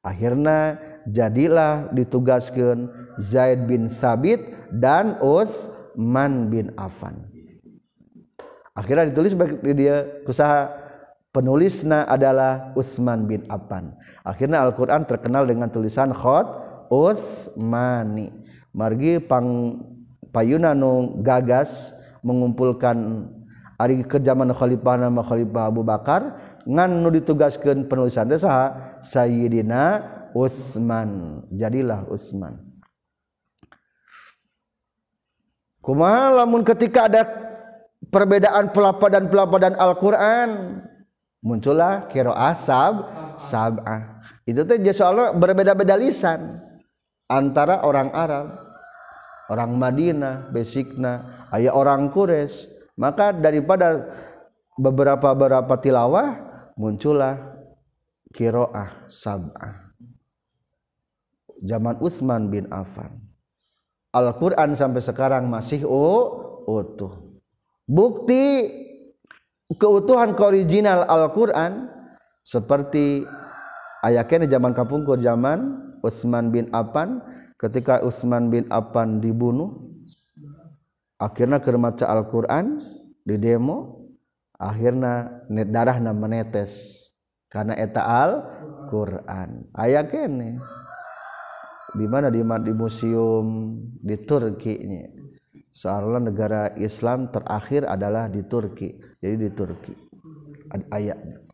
Akhirna 0.04 0.76
jadilah 1.08 1.88
ditugaskeun 1.96 2.92
Zaid 3.22 3.64
bin 3.64 3.88
Sabit 3.88 4.42
dan 4.68 5.16
Utsman 5.22 6.52
bin 6.52 6.74
Affan. 6.76 7.24
Akhirnya 8.74 9.08
ditulis 9.08 9.32
dia 9.62 10.04
kusaha? 10.26 10.83
Penulisnya 11.34 12.06
adalah 12.06 12.70
Utsman 12.78 13.26
bin 13.26 13.42
Affan. 13.50 13.90
Akhirnya 14.22 14.62
Al-Qur'an 14.62 15.02
terkenal 15.02 15.50
dengan 15.50 15.66
tulisan 15.66 16.14
khot 16.14 16.46
Utsmani. 16.94 18.30
Margi 18.70 19.18
pang 19.18 19.74
payuna 20.30 20.78
nu 20.78 21.18
gagas 21.26 21.90
mengumpulkan 22.22 23.26
ari 23.74 24.06
ke 24.06 24.22
zaman 24.22 24.54
khalifah 24.54 24.94
nama 24.94 25.26
khalifah 25.26 25.74
Abu 25.74 25.82
Bakar 25.82 26.38
ngan 26.62 27.02
nu 27.02 27.10
ditugaskeun 27.10 27.90
penulisan 27.90 28.30
teh 28.30 28.38
saha 28.38 28.98
Sayyidina 29.02 30.06
Utsman. 30.38 31.42
Jadilah 31.50 32.06
Utsman. 32.06 32.62
Kumaha 35.82 36.32
lamun 36.32 36.64
ketika 36.64 37.10
ada 37.10 37.28
perbedaan 38.08 38.72
pelapadan-pelapadan 38.72 39.76
Al-Qur'an 39.76 40.80
muncullah 41.44 42.08
kiroah 42.08 42.56
sab 42.56 42.94
sab'ah. 43.36 44.24
Itu 44.48 44.64
teh 44.64 44.80
Allah 45.04 45.36
berbeda-beda 45.36 45.94
lisan 46.00 46.64
antara 47.28 47.84
orang 47.84 48.08
Arab 48.16 48.56
orang 49.52 49.76
Madinah 49.76 50.48
besikna 50.48 51.46
ayah 51.52 51.76
orang 51.76 52.08
Quraisy. 52.08 52.72
Maka 52.94 53.34
daripada 53.34 54.06
beberapa 54.78 55.34
beberapa 55.34 55.74
tilawah 55.76 56.38
muncullah 56.78 57.58
kiroah 58.32 59.04
sab'ah. 59.10 59.92
Zaman 61.64 61.96
Utsman 61.98 62.52
bin 62.52 62.70
Affan. 62.70 63.18
Al-Quran 64.14 64.78
sampai 64.78 65.02
sekarang 65.02 65.50
masih 65.50 65.82
utuh. 66.70 67.34
Bukti 67.82 68.70
keutuhan 69.72 70.36
ke 70.36 70.42
original 70.44 71.08
Al-Quran 71.08 71.88
seperti 72.44 73.24
ayaknya 74.04 74.60
zaman 74.60 74.76
kapungkur 74.76 75.16
zaman 75.20 75.80
Utsman 76.04 76.52
bin 76.52 76.68
Affan. 76.76 77.24
Ketika 77.56 78.04
Utsman 78.04 78.52
bin 78.52 78.68
Affan 78.68 79.24
dibunuh 79.24 79.88
akhirnya 81.16 81.64
kermaca 81.64 82.04
Al-Quran 82.04 82.84
di 83.24 83.36
demo. 83.40 84.04
Akhirnya 84.54 85.42
net 85.50 85.74
darahna 85.74 86.14
menetes 86.14 87.02
karena 87.50 87.74
eta 87.74 88.06
Al-Quran. 88.06 89.66
Ayah 89.74 90.06
kene 90.06 90.62
di 91.94 92.06
mana 92.06 92.30
di, 92.30 92.38
di 92.38 92.72
museum 92.74 93.74
di 93.98 94.14
Turki 94.22 94.74
nya 94.78 95.10
soalnya 95.74 96.30
negara 96.30 96.70
Islam 96.78 97.28
terakhir 97.34 97.84
adalah 97.90 98.30
di 98.30 98.46
Turki. 98.46 98.94
Jadi 99.18 99.36
di 99.36 99.50
Turki. 99.50 99.94
Ayatnya 100.94 101.44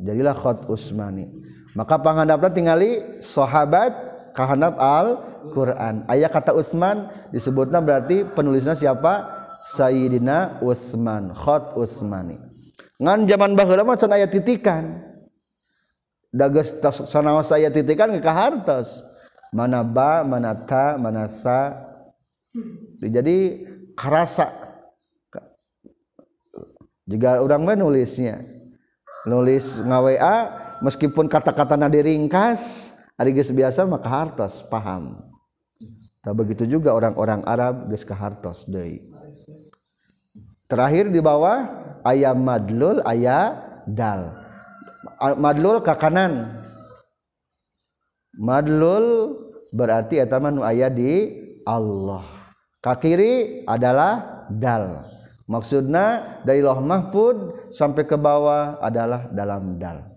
jadilah 0.00 0.36
khot 0.36 0.68
Usmani. 0.68 1.28
Maka 1.76 2.00
panghandapna 2.00 2.52
tinggali 2.52 3.20
sahabat 3.20 3.92
kahandap 4.32 4.76
al 4.80 5.20
Quran 5.52 6.04
ayat 6.08 6.32
kata 6.32 6.56
Utsman 6.56 7.08
disebutnya 7.32 7.80
berarti 7.80 8.24
penulisnya 8.24 8.76
siapa? 8.76 9.36
Sayyidina 9.76 10.62
Utsman 10.62 11.32
khot 11.32 11.76
Utsmani 11.76 12.38
ngan 12.96 13.28
zaman 13.28 13.52
baheula 13.52 13.84
mah 13.84 14.00
can 14.00 14.12
aya 14.16 14.24
titikan. 14.24 15.04
Dages 16.32 16.80
sanaos 17.08 17.52
aya 17.52 17.68
titikan 17.68 18.12
ke 18.12 18.30
hartos 18.30 19.04
mana 19.56 19.80
ba 19.80 20.20
mana 20.20 20.52
ta 20.52 21.00
mana 21.00 21.32
sa. 21.32 21.72
Jadi 23.00 23.64
kerasa. 23.96 24.52
Jika 27.08 27.40
orang 27.40 27.64
mah 27.64 27.76
nulisnya. 27.80 28.44
Nulis 29.26 29.80
ngawa 29.82 30.14
meskipun 30.84 31.26
kata-kata 31.26 31.74
nadi 31.74 31.98
ringkas 31.98 32.92
hari 33.18 33.34
geus 33.34 33.50
biasa 33.50 33.88
maka 33.88 34.06
hartos 34.06 34.60
paham. 34.68 35.24
Tak 36.22 36.34
begitu 36.36 36.68
juga 36.68 36.92
orang-orang 36.92 37.42
Arab 37.48 37.88
geus 37.88 38.04
ka 38.04 38.14
hartos 38.14 38.68
deui. 38.68 39.02
Terakhir 40.70 41.10
di 41.10 41.18
bawah 41.18 41.66
ayam 42.06 42.38
madlul 42.44 43.02
ayat 43.02 43.86
dal. 43.88 44.46
Madlul 45.38 45.82
ke 45.82 45.94
kanan 45.96 46.62
madlul 48.36 49.32
berarti 49.76 50.16
etama 50.16 50.48
nu 50.48 50.64
aya 50.64 50.88
di 50.88 51.44
Allah. 51.68 52.24
Kakiri 52.80 53.66
adalah 53.68 54.46
dal. 54.48 55.04
Maksudnya 55.46 56.38
dari 56.42 56.64
loh 56.64 56.80
mahfud 56.80 57.70
sampai 57.70 58.08
ke 58.08 58.16
bawah 58.18 58.80
adalah 58.80 59.28
dalam 59.30 59.78
dal. 59.78 60.16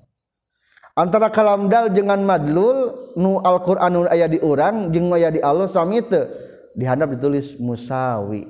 Antara 0.97 1.29
kalam 1.29 1.69
dal 1.69 1.91
dengan 1.93 2.23
madlul 2.25 3.11
nu 3.19 3.37
Al-Qur'an 3.43 3.93
nu 3.93 4.07
aya 4.09 4.25
di 4.25 4.41
orang 4.41 4.89
jeung 4.89 5.11
aya 5.13 5.29
di 5.29 5.43
Allah 5.43 5.67
sami 5.67 6.01
teu. 6.01 6.25
Dihandap 6.73 7.17
ditulis 7.17 7.59
musawi. 7.59 8.45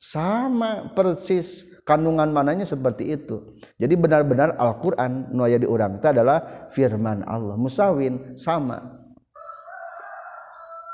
Sama 0.00 0.92
persis 0.92 1.64
kandungan 1.86 2.28
mananya 2.32 2.66
seperti 2.66 3.14
itu. 3.16 3.56
Jadi 3.78 3.94
benar-benar 3.98 4.58
Al-Qur'an 4.58 5.30
nu 5.34 5.42
aya 5.42 5.58
di 5.58 5.66
orang 5.66 5.98
itu 5.98 6.06
adalah 6.06 6.70
firman 6.70 7.26
Allah. 7.26 7.58
Musawin 7.58 8.38
sama 8.38 8.99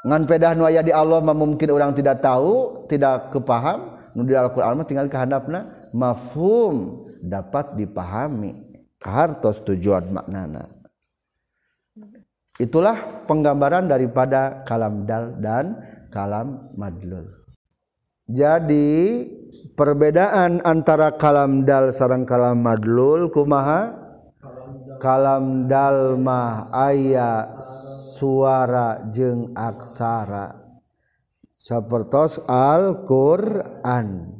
ngan 0.06 0.22
pedah 0.30 0.54
nu 0.54 0.62
aya 0.62 0.86
di 0.86 0.94
Allah 0.94 1.18
mungkin 1.20 1.66
orang 1.74 1.90
tidak 1.98 2.22
tahu 2.22 2.86
tidak 2.86 3.34
kepaham 3.34 3.98
nu 4.14 4.22
di 4.22 4.38
Al-Qur'an 4.38 4.78
mah 4.78 4.86
tinggal 4.86 5.10
kehandapna 5.10 5.90
mafhum 5.90 7.06
dapat 7.24 7.74
dipahami. 7.74 8.64
Kahartos 8.96 9.60
tujuan 9.62 10.08
maknana. 10.08 10.72
Itulah 12.56 13.28
penggambaran 13.28 13.84
daripada 13.84 14.64
kalam 14.64 15.04
dal 15.04 15.36
dan 15.36 15.76
kalam 16.08 16.72
madlul. 16.80 17.28
Jadi 18.26 19.28
perbedaan 19.76 20.64
antara 20.64 21.12
kalam 21.14 21.68
dal 21.68 21.92
sarang 21.92 22.24
kalam 22.24 22.64
madlul 22.64 23.28
kumaha? 23.28 24.08
Kalam 24.96 25.68
dal 25.68 26.16
mah 26.16 26.72
aya 26.72 27.60
suara 28.16 29.04
jeung 29.12 29.52
aksara. 29.52 30.56
Sapertos 31.52 32.40
Alquran. 32.48 34.32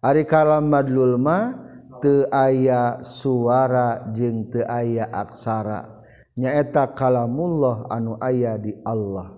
Ari 0.00 0.24
kalam 0.24 0.72
madlulma 0.72 1.68
te 2.00 2.24
aya 2.30 3.02
suara 3.04 4.08
jeung 4.14 4.48
te 4.48 4.64
aya 4.64 5.10
aksara. 5.12 6.00
Nyaeta 6.38 6.94
kalamullah 6.94 7.90
anu 7.90 8.14
aya 8.22 8.54
di 8.56 8.70
Allah 8.86 9.34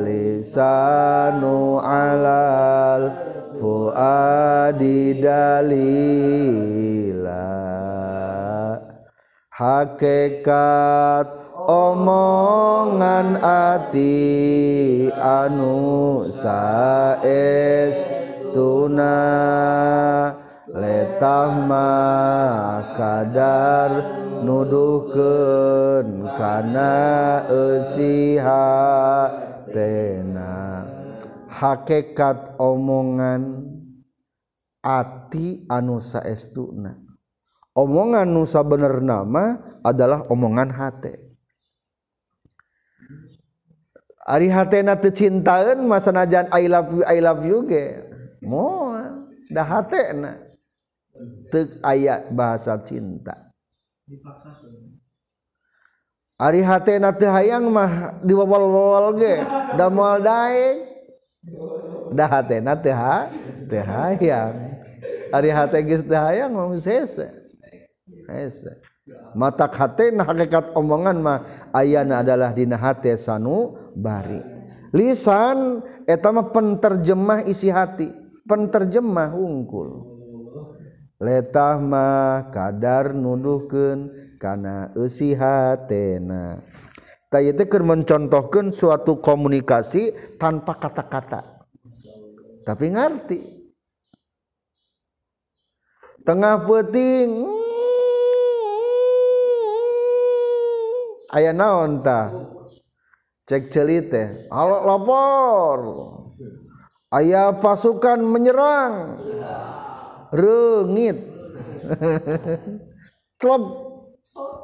lisanu 0.07 1.83
alal 1.83 3.11
fuadi 3.59 5.19
dalila. 5.19 5.59
Hakikat 9.51 11.41
omongan 11.68 13.38
ati 13.42 14.18
anu 15.18 16.27
saes 16.31 17.96
tuna. 18.51 19.18
Letah 20.72 21.53
mah 21.68 22.96
kadar 22.96 23.90
nuduhkeun 24.42 26.27
kana 26.35 26.94
eusiha 27.46 28.66
tena 29.70 30.83
hakikat 31.46 32.59
omongan 32.59 33.62
ati 34.83 35.62
anu 35.70 36.03
saestuna 36.03 36.98
omongan 37.79 38.27
nusa 38.27 38.66
bener 38.66 38.98
nama 38.98 39.79
adalah 39.87 40.27
omongan 40.27 40.75
hate 40.75 41.22
Ari 44.23 44.47
hatena 44.47 44.95
teu 44.95 45.11
cintaeun 45.11 45.83
mah 45.83 45.99
sanajan 45.99 46.47
I 46.55 46.71
love 46.71 46.91
you 46.95 47.03
I 47.03 47.19
love 47.19 47.43
you 47.43 47.67
ge. 47.67 47.99
Moal 48.43 49.27
da 49.51 49.67
hatena 49.67 50.39
teu 51.51 51.67
aya 51.83 52.23
bahasa 52.31 52.79
cinta. 52.87 53.51
Ari 56.39 56.63
hatena 56.63 57.11
teu 57.11 57.35
hayang 57.35 57.67
mah 57.67 58.23
diwawal-wawal 58.23 59.19
ge, 59.19 59.43
da 59.75 59.87
moal 59.91 60.23
daek 60.23 60.91
Da 62.15 62.31
hatena 62.31 62.79
teu 62.79 62.95
ha 62.95 63.27
teu 63.67 63.83
hayang. 63.83 64.55
Ari 65.35 65.51
hate 65.51 65.83
geus 65.83 66.07
teu 66.07 66.15
hayang 66.15 66.55
mah 66.55 66.71
hese. 66.79 67.27
Hese. 68.31 68.91
mata 69.35 69.67
hatna 69.67 70.23
hakikat 70.23 70.77
omongan 70.79 71.19
mah 71.19 71.38
ayana 71.75 72.23
adalah 72.23 72.55
dina 72.55 72.79
hati 72.79 73.15
sanu 73.19 73.75
bari. 73.99 74.41
Lisan 74.93 75.81
eta 76.05 76.31
mah 76.31 76.53
penterjemah 76.53 77.49
isi 77.49 77.73
hati. 77.73 78.11
Penterjemah 78.43 79.33
unggul 79.38 80.12
letah 81.23 81.79
mah 81.79 82.51
kadar 82.51 83.15
nuduhkeun 83.15 84.11
kana 84.43 84.91
eusi 84.99 85.38
hatena. 85.38 86.59
Tadi 87.31 87.65
keur 87.65 87.87
mencontohkan 87.87 88.75
suatu 88.75 89.23
komunikasi 89.23 90.37
tanpa 90.37 90.77
kata-kata. 90.77 91.65
Tapi 92.67 92.87
ngerti 92.93 93.41
tengah 96.29 96.61
peting 96.69 97.31
hmm, 97.33 97.62
aya 101.33 101.51
naon 101.57 102.05
ta? 102.05 102.29
Cek 103.49 103.73
celi 103.73 104.05
teh. 104.07 104.47
Halo 104.53 104.87
lapor. 104.87 105.79
Aya 107.12 107.57
pasukan 107.59 108.23
menyerang. 108.23 109.18
Rengit 110.33 111.18
klub 113.40 113.62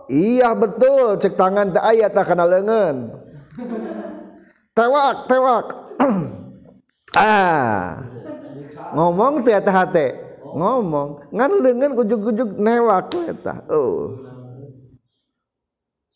iya 0.09 0.55
betul. 0.55 1.19
Cek 1.19 1.35
tangan 1.37 1.75
teh 1.75 1.83
aya 1.83 2.09
tak 2.09 2.33
kana 2.33 2.45
lengan 2.47 3.13
tewak 4.77 5.27
tewak. 5.27 5.67
Ah. 7.17 8.05
Ngomong 8.93 9.43
teh 9.43 9.57
teh 9.59 9.75
hate 9.75 10.07
ngomong. 10.55 11.33
Ngan 11.33 11.53
lengan 11.65 11.97
kujuk-kujuk 11.97 12.61
newak 12.61 13.11
eta 13.27 13.65
oh. 13.73 14.28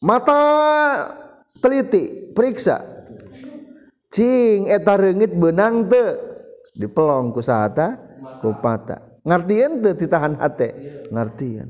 mata 0.02 0.40
teliti 1.62 2.34
periksa. 2.34 2.82
Cing 4.12 4.68
eta 4.68 4.98
reungit 4.98 5.32
benang 5.32 5.88
te. 5.88 6.04
Dipelong 6.76 7.32
ku 7.32 7.40
sahata 7.44 8.00
kupata 8.40 9.12
ngartian 9.22 9.84
teu 9.84 9.94
ditahan 9.94 10.34
hate? 10.40 10.68
Ngartian 11.12 11.68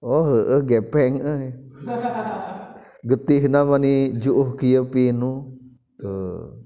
oh 0.00 0.24
heeh 0.26 0.60
gepeng 0.64 1.20
euy. 1.20 1.48
Getih 3.08 3.48
nama 3.48 3.80
ni 3.80 4.12
juuh 4.20 4.60
kieu 4.60 4.84
pinu. 4.84 5.56
Tuh. 5.96 6.60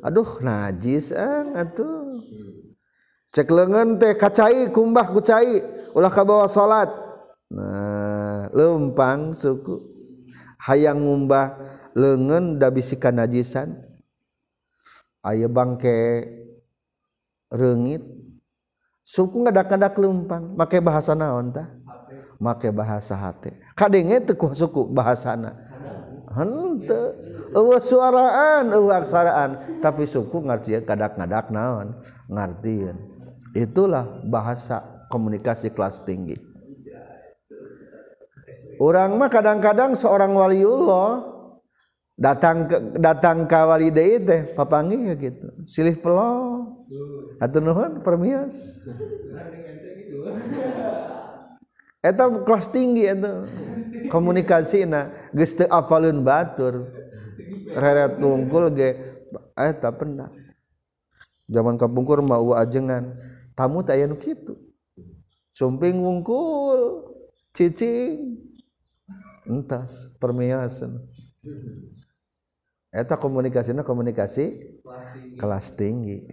Aduh 0.00 0.40
najis 0.40 1.12
ang 1.12 1.52
atuh. 1.52 2.24
Cek 3.30 3.48
lengan 3.52 4.00
teh 4.00 4.16
kacai 4.16 4.72
kumbah 4.72 5.12
kucai 5.12 5.60
ulah 5.92 6.10
kabawa 6.10 6.48
salat 6.48 6.88
nah 7.50 8.48
lempang 8.54 9.36
suku. 9.36 9.89
hayang 10.60 11.00
ngumbah 11.00 11.56
leungeun 11.96 12.60
da 12.60 12.68
bisikan 12.68 13.16
najisan. 13.16 13.80
Aya 15.20 15.52
bangke 15.52 16.24
rengit 17.52 18.00
suku 19.04 19.44
ngadak-ngadak 19.44 20.00
lempang 20.00 20.56
make 20.56 20.80
bahasa 20.80 21.12
naon 21.12 21.52
tah? 21.52 21.68
Make 22.40 22.72
bahasa 22.72 23.12
hate. 23.20 23.60
Kadenge 23.76 24.24
teu 24.24 24.36
ku 24.36 24.48
suku 24.56 24.88
bahasana? 24.88 25.60
Henteu. 26.32 27.28
Eueuh 27.50 27.82
suaraan 27.82 28.70
eueuh 28.72 28.96
aksaraan. 28.96 29.82
Tapi 29.84 30.08
suku 30.08 30.40
ngartieun 30.40 30.88
kadak-ngadak 30.88 31.52
naon? 31.52 32.00
Ngartieun 32.32 32.96
itulah 33.54 34.06
bahasa 34.24 35.06
komunikasi 35.10 35.74
kelas 35.74 36.00
tinggi. 36.06 36.49
orang 38.80 39.20
mah 39.20 39.28
kadang-kadang 39.28 39.92
seorang 39.92 40.32
waliullah 40.32 41.30
datang 42.20 42.68
ke, 42.68 42.76
datang 43.00 43.48
ka 43.48 43.64
wali 43.64 43.88
deui 43.88 44.20
teh 44.20 44.52
papanggih 44.56 45.12
ya 45.12 45.14
gitu. 45.16 45.48
Silih 45.64 45.96
pelo. 46.00 46.68
Atuh 47.40 47.64
nuhun 47.64 48.04
permias 48.04 48.52
eta 52.08 52.24
kelas 52.44 52.68
tinggi 52.68 53.08
eta. 53.08 53.48
Komunikasina 54.12 55.08
geus 55.32 55.56
teu 55.56 55.64
apalun 55.72 56.20
batur. 56.20 56.92
Reret 57.72 58.20
tungkul 58.20 58.68
ge 58.76 59.00
eta 59.56 59.88
pernah. 59.94 60.28
Zaman 61.48 61.80
kapungkur 61.80 62.20
mah 62.20 62.42
uwa 62.42 62.62
ajengan 62.62 63.16
tamu 63.56 63.80
teh 63.80 63.96
aya 63.96 64.04
nu 64.04 64.20
kitu. 64.20 64.60
Sumping 65.56 66.04
wungkul 66.04 67.08
cicing. 67.56 68.36
Entas 69.50 70.06
permiasan 70.22 71.02
eta 72.94 73.18
komunikasinya 73.18 73.82
komunikasi 73.82 74.78
kelas 75.34 75.74
tinggi 75.74 76.26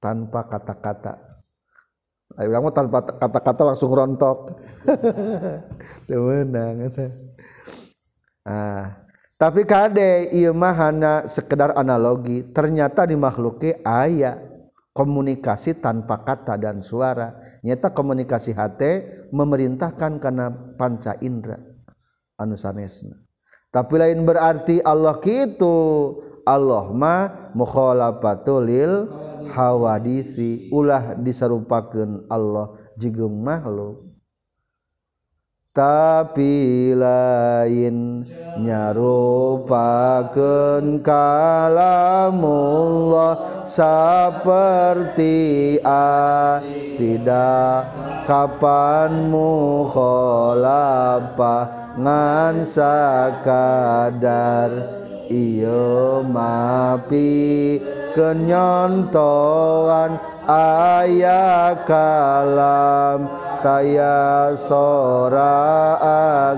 tanpa 0.00 0.48
kata-kata 0.48 1.32
Ayo 2.40 2.48
kamu 2.48 2.72
tanpa 2.72 3.04
kata-kata 3.04 3.60
langsung 3.60 3.92
rontok. 3.92 4.56
Temenang 6.08 6.88
Ah, 8.42 9.04
tapi 9.36 9.62
kade 9.68 10.32
ieu 10.32 10.50
mah 10.56 10.74
hanya 10.74 11.28
sekedar 11.28 11.76
analogi. 11.76 12.42
Ternyata 12.50 13.04
di 13.04 13.20
makhluknya 13.20 13.84
ayat 13.84 14.40
komunikasi 14.96 15.78
tanpa 15.78 16.24
kata 16.24 16.56
dan 16.56 16.80
suara. 16.80 17.36
Nyata 17.60 17.92
komunikasi 17.92 18.56
hati 18.56 18.92
memerintahkan 19.28 20.18
karena 20.18 20.50
panca 20.74 21.14
indera 21.20 21.71
anu 22.36 22.54
sanesna. 22.54 23.16
Tapi 23.72 23.96
lain 23.96 24.28
berarti 24.28 24.84
Allah 24.84 25.16
kitu. 25.16 25.72
Allah 26.44 26.92
ma 26.92 27.48
mukholapatulil 27.56 29.08
hawadisi. 29.48 30.68
Ulah 30.68 31.16
disarupakeun 31.16 32.28
Allah 32.28 32.76
jeung 33.00 33.40
makhluk. 33.40 34.11
Tapi 35.72 36.92
lain 36.92 38.28
nyarupakeun 38.60 39.72
kalamullah 41.00 42.04
seperti 43.64 45.32
a 45.80 46.60
tidak 47.00 47.88
kapan 48.28 49.32
mukhalafah 49.32 50.36
ngan 51.96 52.68
sakadar 52.68 53.80
Iyo 55.32 56.20
mapi 56.28 57.80
kenyontoan 58.12 59.16
ayah 60.44 61.72
kalam 61.88 63.32
taya 63.62 64.50
sora 64.58 65.94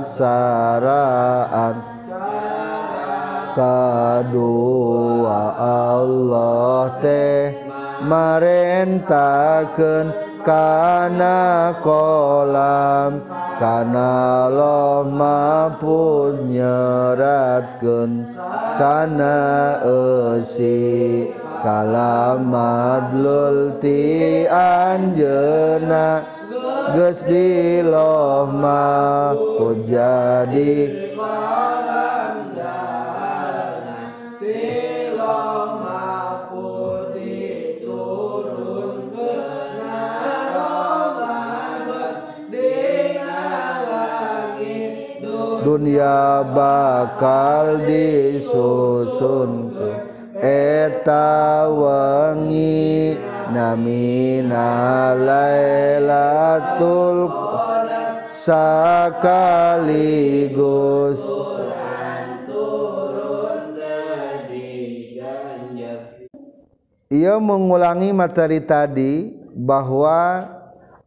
aksaraan. 0.01 1.77
Kedua 3.55 5.55
Allah 5.55 6.91
teh 6.99 7.55
marentakeun 8.03 10.11
kana 10.43 11.71
kolam. 11.85 13.23
Kana 13.55 14.51
Allah 14.51 15.07
mampu 15.07 16.35
nyeratkeun 16.51 18.27
kana 18.75 19.79
esi 19.87 21.31
kalamadlul 21.63 23.79
ti 23.79 24.43
anjeuna 24.51 26.34
geus 26.93 27.25
di 27.25 27.81
loh 27.81 28.45
mampu 28.53 29.81
jadi 29.89 31.05
dunia 45.65 46.45
bakal 46.53 47.83
disusun 47.89 49.73
ke 49.73 49.91
eta 50.45 51.67
wengi 51.73 53.17
namina 53.53 55.13
Lailatul 55.19 56.55
sakaligus 58.31 59.45
Ia 67.15 67.39
mengulangi 67.39 68.11
materi 68.11 68.59
tadi 68.59 69.31
bahwa 69.55 70.51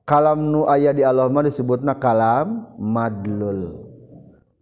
kalam 0.07 0.39
nu 0.39 0.63
aya 0.63 0.95
di 0.95 1.03
Allah 1.03 1.27
mah 1.27 1.43
disebutna 1.43 1.99
kalam 1.99 2.63
madlul. 2.79 3.91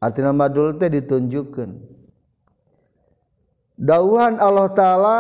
Artinya 0.02 0.34
madlul 0.34 0.74
teh 0.82 0.90
ditunjukkeun. 0.90 1.72
Dauhan 3.78 4.42
Allah 4.42 4.68
taala 4.74 5.20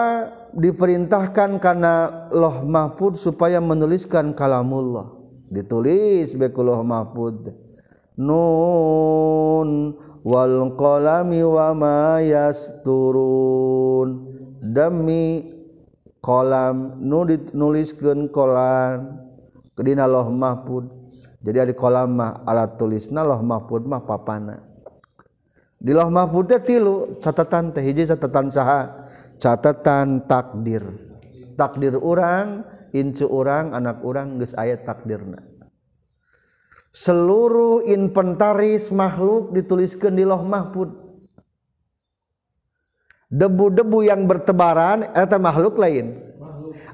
diperintahkan 0.55 1.59
karena 1.59 2.27
loh 2.31 2.63
mahfud 2.63 3.19
supaya 3.19 3.59
menuliskan 3.59 4.31
kalamullah. 4.31 5.11
Ditulis 5.51 6.33
bekuloh 6.33 6.81
mahfud. 6.81 7.51
Nun 8.15 9.93
wal 10.23 10.73
qalami 10.79 11.43
wa 11.43 11.75
ma 11.75 12.23
yasturun. 12.23 14.09
Demi 14.63 15.53
kolam 16.23 17.03
nu 17.03 17.27
dituliskeun 17.27 18.31
kolam. 18.31 19.21
Kedina 19.75 20.07
loh 20.07 20.31
mahfud. 20.31 20.87
Jadi 21.45 21.69
di 21.69 21.75
kolam 21.77 22.17
mah 22.17 22.41
alat 22.47 22.79
tulisna 22.79 23.21
loh 23.21 23.43
mahfud 23.43 23.85
mah 23.85 24.01
papana. 24.01 24.57
Di 25.77 25.93
loh 25.93 26.09
mahfud 26.09 26.49
teh 26.49 26.63
tilu 26.63 27.21
catatan 27.21 27.69
teh 27.69 27.85
hiji 27.85 28.09
catatan 28.09 28.49
saha 28.49 29.04
catatan 29.41 30.23
takdir. 30.25 30.83
Takdir 31.55 31.95
orang 31.95 32.67
incu 32.91 33.27
orang 33.27 33.71
anak 33.71 34.03
orang 34.03 34.39
geus 34.39 34.55
aya 34.55 34.75
takdirna. 34.75 35.39
Seluruh 36.95 37.83
inventaris 37.83 38.91
makhluk 38.91 39.51
dituliskan 39.51 40.15
di 40.15 40.23
loh 40.23 40.43
mahfud. 40.43 40.91
Debu-debu 43.27 44.07
yang 44.07 44.23
bertebaran 44.23 45.11
eta 45.11 45.35
makhluk 45.35 45.75
lain. 45.75 46.23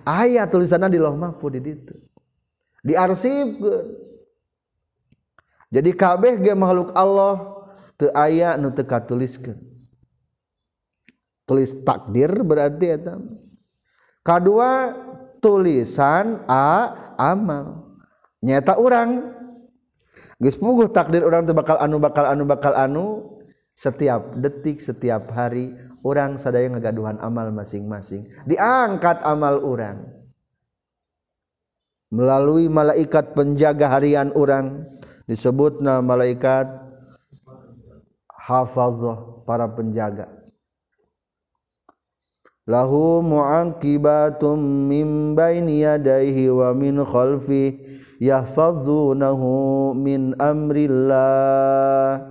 Ayat 0.06 0.50
tulisannya 0.50 0.90
di 0.90 0.98
loh 0.98 1.14
mahfud 1.14 1.54
di 1.58 1.62
ditu. 1.62 1.94
Diarsipkeun 2.82 4.12
jadi 5.72 5.92
kabeh 5.96 6.44
ge 6.44 6.52
makhluk 6.52 6.92
Allah 6.92 7.64
aya 8.12 8.60
nu 8.60 8.76
teka 8.76 9.00
tuliskan 9.00 9.56
tulis 11.52 11.76
takdir 11.84 12.32
berarti 12.48 12.96
kedua 14.24 14.96
tulisan 15.44 16.48
a 16.48 16.96
amal. 17.20 17.92
Nyata 18.40 18.80
orang. 18.80 19.36
Gespuguh 20.40 20.90
takdir 20.90 21.28
orang 21.28 21.44
tuh 21.44 21.54
bakal 21.54 21.76
anu 21.84 22.00
bakal 22.00 22.24
anu 22.24 22.48
bakal 22.48 22.72
anu. 22.72 23.08
Setiap 23.76 24.40
detik 24.40 24.80
setiap 24.80 25.28
hari 25.36 25.76
orang 26.08 26.40
sadaya 26.40 26.72
ngagaduhan 26.72 27.20
amal 27.20 27.52
masing-masing. 27.52 28.32
Diangkat 28.48 29.20
amal 29.28 29.60
orang. 29.60 30.08
Melalui 32.12 32.72
malaikat 32.72 33.36
penjaga 33.36 33.92
harian 33.92 34.32
orang. 34.40 34.88
Disebutna 35.28 36.04
malaikat 36.04 36.68
hafazah 38.28 39.46
para 39.48 39.70
penjaga 39.70 40.41
lahu 42.70 43.26
mu'aqibatum 43.26 44.58
min 44.90 45.34
baini 45.34 45.86
yadayhi 45.86 46.50
wa 46.54 46.74
min 46.76 47.02
khalfi 47.02 47.82
yahfazunahu 48.22 49.98
min 49.98 50.38
amrillah. 50.38 52.22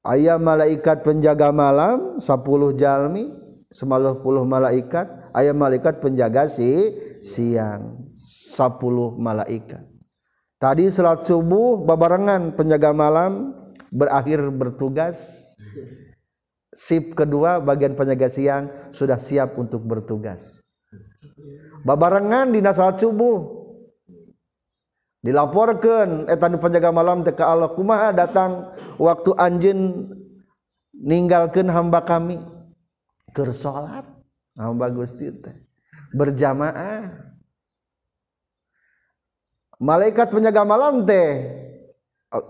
Aya 0.00 0.40
malaikat 0.40 1.04
penjaga 1.04 1.52
malam 1.52 2.22
10 2.24 2.80
jalmi 2.80 3.36
10 3.68 4.24
malaikat. 4.48 5.06
Aya 5.30 5.52
malaikat 5.54 6.00
penjaga 6.00 6.48
si 6.48 6.96
siang 7.20 8.10
10 8.16 9.20
malaikat. 9.20 9.84
Tadi 10.60 10.92
salat 10.92 11.24
subuh 11.24 11.80
babarengan 11.84 12.52
penjaga 12.56 12.92
malam 12.92 13.56
berakhir 13.92 14.44
bertugas. 14.52 15.40
sip 16.70 17.18
kedua 17.18 17.58
bagian 17.58 17.98
penjaga 17.98 18.30
siang 18.30 18.70
sudah 18.94 19.18
siap 19.18 19.58
untuk 19.58 19.82
bertugas. 19.82 20.62
Babarengan 21.82 22.52
di 22.54 22.60
salat 22.62 23.00
subuh. 23.00 23.58
Dilaporkan 25.20 26.32
eh, 26.32 26.32
etan 26.32 26.56
penjaga 26.56 26.88
malam 26.88 27.20
teka 27.20 27.44
Allah 27.44 27.76
kumaha 27.76 28.08
datang 28.08 28.72
waktu 28.96 29.36
anjin 29.36 30.08
ninggalkan 30.96 31.68
hamba 31.68 32.00
kami? 32.00 32.40
Ke 33.36 33.44
salat. 33.52 34.08
Hamba 34.56 34.88
Gusti 34.88 35.28
teh. 35.28 35.56
Berjamaah. 36.16 37.28
Malaikat 39.80 40.32
penjaga 40.32 40.64
malam 40.64 41.04
teh 41.04 41.59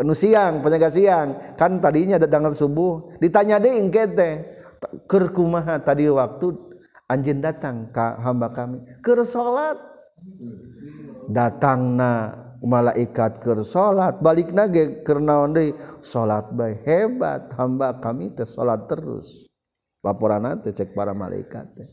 nu 0.05 0.13
siang 0.13 0.61
penjaga 0.61 0.93
siang. 0.93 1.57
Kan 1.57 1.81
tadinya 1.81 2.21
dadangan 2.21 2.53
subuh. 2.53 3.17
Ditanya 3.17 3.57
deh 3.57 3.89
teh 3.89 4.33
kerkumaha 5.09 5.81
tadi 5.81 6.09
waktu 6.09 6.53
anjing 7.09 7.41
datang 7.41 7.89
ke 7.89 8.07
hamba 8.21 8.53
kami. 8.53 8.85
Ke 9.01 9.17
salat 9.25 9.81
datang 11.33 11.97
na 11.97 12.37
malaikat 12.61 13.41
ke 13.41 13.65
salat 13.65 14.21
balik 14.21 14.53
nage 14.53 15.01
karena 15.01 15.49
deui? 15.49 15.73
Salat 16.05 16.53
baik 16.53 16.85
hebat. 16.85 17.49
Hamba 17.57 17.97
kami 17.97 18.37
teh 18.37 18.49
terus. 18.85 19.49
Laporan 20.01 20.45
nanti 20.45 20.73
cek 20.73 20.93
para 20.93 21.13
malaikat 21.17 21.67
teh. 21.77 21.89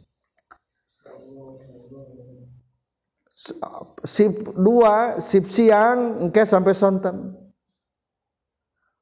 Sip 4.04 4.44
dua 4.60 5.24
sip 5.24 5.48
siang 5.48 6.28
engke 6.28 6.44
sampai 6.44 6.76
sonten 6.76 7.47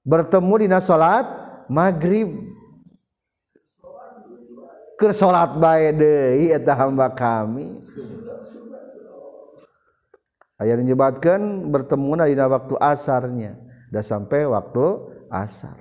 bertemu 0.05 0.53
di 0.61 0.67
salat 0.79 1.25
maghrib. 1.65 2.29
Ke 4.95 5.11
salat 5.11 5.59
bae 5.59 5.91
deui 5.91 6.55
eta 6.55 6.71
hamba 6.71 7.11
kami. 7.11 7.83
Aya 10.55 10.79
menyebabkan 10.79 11.67
bertemu 11.67 12.31
di 12.31 12.39
waktu 12.39 12.75
asarnya. 12.79 13.59
Dah 13.91 13.99
sampai 13.99 14.47
waktu 14.47 14.85
asar. 15.27 15.75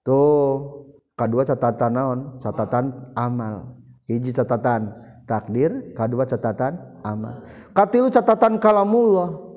Tuh 0.00 0.88
kedua 1.12 1.44
catatan 1.44 1.92
naon? 1.92 2.20
Catatan 2.40 3.12
amal. 3.12 3.76
Hiji 4.08 4.32
catatan 4.32 4.96
takdir 5.28 5.92
kedua 5.92 6.24
catatan 6.24 7.04
amal. 7.04 7.44
Katilu 7.76 8.08
catatan 8.08 8.56
kalamullah 8.56 9.49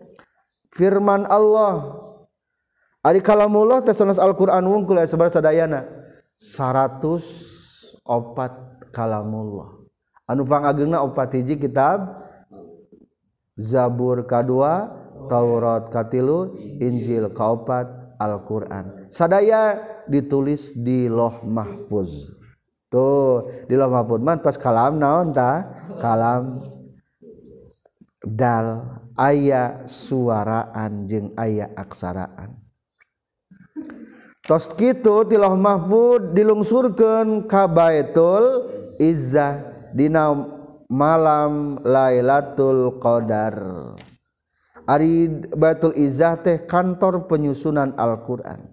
firman 0.73 1.29
Allah. 1.29 2.01
Ari 3.03 3.19
kalamullah 3.19 3.83
teh 3.83 3.93
Al-Qur'an 3.93 4.63
wungkul 4.63 4.95
aya 4.95 5.07
sabar 5.07 5.27
sadayana 5.27 5.85
104 6.39 8.03
kalamullah. 8.95 9.83
Anu 10.23 10.47
pangagengna 10.47 11.03
opat 11.03 11.35
hiji 11.35 11.59
kitab 11.59 12.23
Zabur 13.59 14.25
kadua 14.25 14.89
Taurat 15.27 15.91
katilu 15.91 16.55
Injil 16.79 17.27
kaopat 17.35 17.85
Al-Qur'an. 18.17 19.11
Sadaya 19.11 19.77
ditulis 20.07 20.71
di 20.71 21.11
Loh 21.11 21.43
Mahfuz. 21.43 22.39
Tuh 22.87 23.51
di 23.67 23.75
Loh 23.75 23.91
Mahfuz. 23.91 24.23
Mantas 24.23 24.55
kalam 24.55 24.95
naon 24.95 25.35
ta 25.35 25.67
kalam 25.99 26.63
dal 28.23 29.02
aya 29.17 29.85
suaraan 29.85 31.05
jeung 31.09 31.31
aya 31.37 31.69
aksaraan. 31.77 32.57
Tos 34.43 34.67
kitu 34.75 35.23
tilawah 35.23 35.55
mahfud 35.55 36.35
dilungsurkeun 36.35 37.47
ka 37.47 37.63
Baitul 37.63 38.67
Izzah 38.99 39.63
dina 39.95 40.35
malam 40.91 41.79
Lailatul 41.79 42.99
Qadar. 42.99 43.55
Ari 44.83 45.47
Baitul 45.55 45.95
Izzah 45.95 46.35
teh 46.43 46.67
kantor 46.67 47.23
penyusunan 47.31 47.95
Al-Qur'an. 47.95 48.67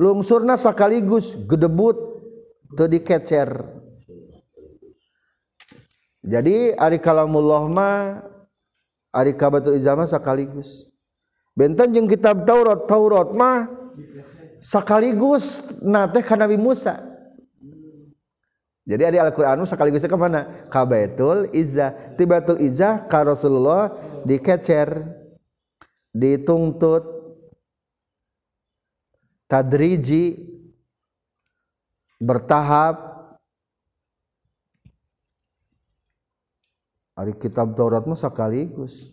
Lungsurna 0.00 0.56
sekaligus 0.56 1.36
gedebut 1.36 1.98
teu 2.72 2.88
dikecer. 2.88 3.50
Jadi 6.24 6.72
ari 6.76 6.96
kalamullah 6.96 7.64
mah 7.68 7.98
Arikabatul 9.12 9.80
sekaligus. 10.04 10.84
Benten 11.56 11.90
yang 11.90 12.06
kitab 12.06 12.46
Taurat 12.46 12.86
Taurat 12.86 13.34
mah 13.34 13.66
sekaligus 14.62 15.64
nate 15.82 16.22
Nabi 16.22 16.54
Musa. 16.60 17.02
Jadi 18.88 19.04
ada 19.04 19.28
Al-Qur'an 19.28 19.60
sekaligus 19.68 20.00
ke 20.00 20.16
mana? 20.16 20.68
Kabatul 20.72 21.52
Izzah. 21.52 22.16
Tibatul 22.16 22.64
Izzah 22.64 23.04
ka 23.04 23.20
Rasulullah 23.20 23.92
dikecer 24.24 25.04
ditungtut 26.16 27.04
tadriji 29.44 30.40
bertahap 32.16 33.07
Ari 37.18 37.34
kitab 37.34 37.74
Taurat 37.74 38.06
mah 38.06 38.14
sekaligus 38.14 39.10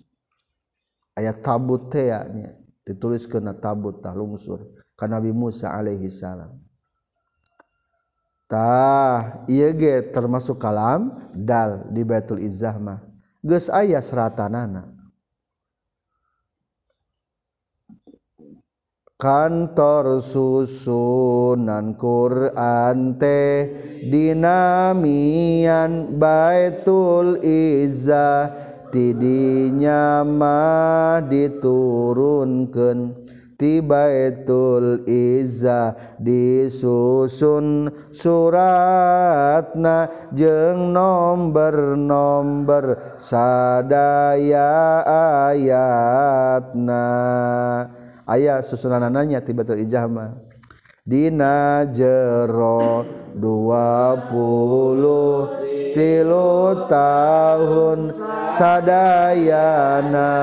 ayat 1.18 1.42
tabut 1.42 1.90
teanya 1.90 2.54
ditulis 2.86 3.26
kena 3.26 3.58
tabut 3.58 3.98
tah 3.98 4.14
lungsur 4.14 4.62
ka 4.94 5.10
Nabi 5.10 5.34
Musa 5.34 5.74
alaihi 5.74 6.08
salam. 6.08 6.54
Tah 8.46 9.42
ieu 9.50 9.74
ge 9.74 10.06
termasuk 10.14 10.62
kalam 10.62 11.34
dal 11.34 11.90
di 11.90 12.06
Baitul 12.06 12.46
Izzah 12.46 12.78
mah. 12.78 13.02
Geus 13.42 13.74
aya 13.74 13.98
seratanana 14.00 14.95
kantor 19.26 20.22
susunan 20.22 21.98
Quran 21.98 23.18
teh 23.18 23.74
dinamian 24.06 26.14
Baitul 26.14 27.42
Izza 27.42 28.54
tidinya 28.94 30.22
mah 30.22 31.26
diturunkan 31.26 33.18
ti 33.58 33.82
Baitul 33.82 35.10
Izza 35.10 35.98
disusun 36.22 37.90
suratna 38.14 40.06
jeung 40.38 40.94
nomor-nomor 40.94 43.18
sadaya 43.18 45.02
ayatna. 45.50 47.10
ayaah 48.26 48.66
susunan 48.66 49.06
nanya 49.10 49.42
tiba 49.42 49.64
ijahma 49.64 50.38
Dina 51.06 51.86
jero 51.94 53.06
20 53.38 55.94
tilu 55.94 56.90
tahun 56.90 58.10
sadayana 58.58 60.34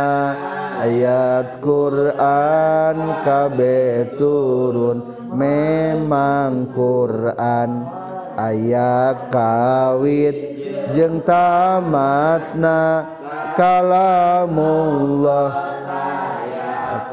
ayat 0.87 1.59
Quran 1.59 3.27
kabeh 3.27 4.15
turun. 4.15 5.03
Memang 5.35 6.71
Quran 6.71 7.71
ayat 8.39 9.35
kawit 9.35 10.39
jeng 10.95 11.27
tamatna 11.27 13.03
kalamullah. 13.59 15.51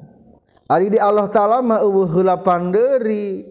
ari 0.72 0.88
di 0.88 0.95
Allah 0.95 1.28
taala 1.28 1.59
mah 1.59 1.84
eueuh 1.84 2.07
heula 2.07 2.39
panderi 2.39 3.43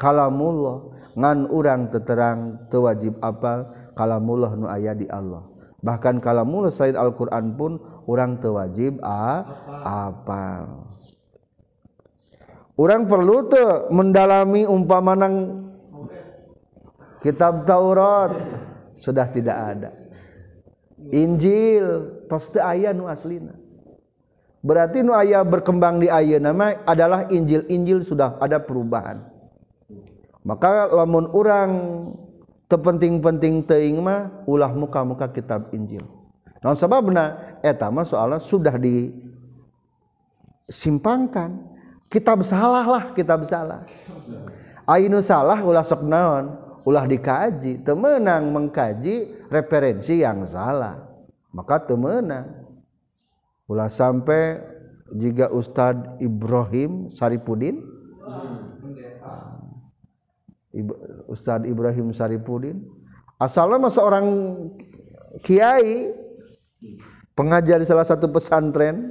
kalamullah 0.00 0.88
ngan 1.14 1.52
urang 1.52 1.92
teterang 1.92 2.64
teu 2.72 2.88
wajib 2.88 3.20
apal 3.20 3.68
kalamullah 3.92 4.56
nu 4.56 4.64
aya 4.64 4.96
di 4.96 5.04
Allah. 5.12 5.44
Bahkan 5.84 6.24
kalamullah 6.24 6.72
selain 6.72 6.96
Al-Qur'an 6.96 7.60
pun 7.60 7.76
urang 8.08 8.40
teu 8.40 8.56
wajib 8.56 9.04
a 9.04 9.44
apal. 9.84 10.93
Orang 12.74 13.06
perlu 13.06 13.46
tuh 13.50 13.90
mendalami 13.90 14.66
umpamanang 14.66 15.64
kitab 17.24 17.64
Taurat. 17.64 18.36
Sudah 18.94 19.26
tidak 19.26 19.58
ada. 19.58 19.90
Injil 21.10 22.22
tos 22.30 22.46
teu 22.54 22.62
aya 22.62 22.94
nu 22.94 23.10
aslina. 23.10 23.58
Berarti 24.64 25.04
nu 25.04 25.12
ayah 25.12 25.44
berkembang 25.44 26.00
di 26.00 26.08
ayah 26.08 26.40
nama 26.40 26.72
adalah 26.88 27.28
Injil-injil 27.28 28.00
sudah 28.00 28.40
ada 28.40 28.56
perubahan. 28.62 29.20
Maka 30.46 30.86
lamun 30.88 31.28
orang 31.34 31.70
terpenting-penting 32.70 33.66
teing 33.68 34.00
mah 34.00 34.30
ulah 34.48 34.72
muka-muka 34.72 35.28
kitab 35.28 35.68
Injil. 35.76 36.00
Non 36.64 36.80
sababna 36.80 37.60
eta 37.60 37.92
mah 37.92 38.08
soalnya 38.08 38.40
sudah 38.40 38.80
disimpangkan 38.80 41.73
kitab 42.14 42.46
salah 42.46 42.86
lah 42.86 43.04
kitab 43.10 43.42
salah. 43.42 43.82
Ainu 44.86 45.18
salah 45.18 45.58
ulah 45.58 45.82
sok 45.82 46.06
naon? 46.06 46.54
Ulah 46.86 47.10
dikaji. 47.10 47.82
Temenang 47.82 48.54
mengkaji 48.54 49.48
referensi 49.50 50.22
yang 50.22 50.46
salah. 50.46 51.02
Maka 51.50 51.82
temenang 51.82 52.70
ulah 53.66 53.90
sampai 53.90 54.62
jika 55.10 55.50
Ustadz 55.50 56.22
Ibrahim 56.22 57.10
Saripudin? 57.10 57.82
Ustadz 61.26 61.66
Ibrahim 61.66 62.14
Saripudin. 62.14 62.86
Asalnya 63.42 63.90
seorang 63.90 64.26
kiai 65.42 66.14
pengajar 67.34 67.82
di 67.82 67.86
salah 67.88 68.06
satu 68.06 68.30
pesantren 68.30 69.10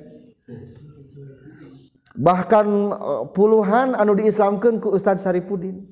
bahkan 2.18 2.66
eh, 2.94 3.24
puluhan 3.34 3.98
anu 3.98 4.14
diislamkan 4.14 4.78
ke 4.78 4.88
Ustadz 4.90 5.26
Saripudin 5.26 5.86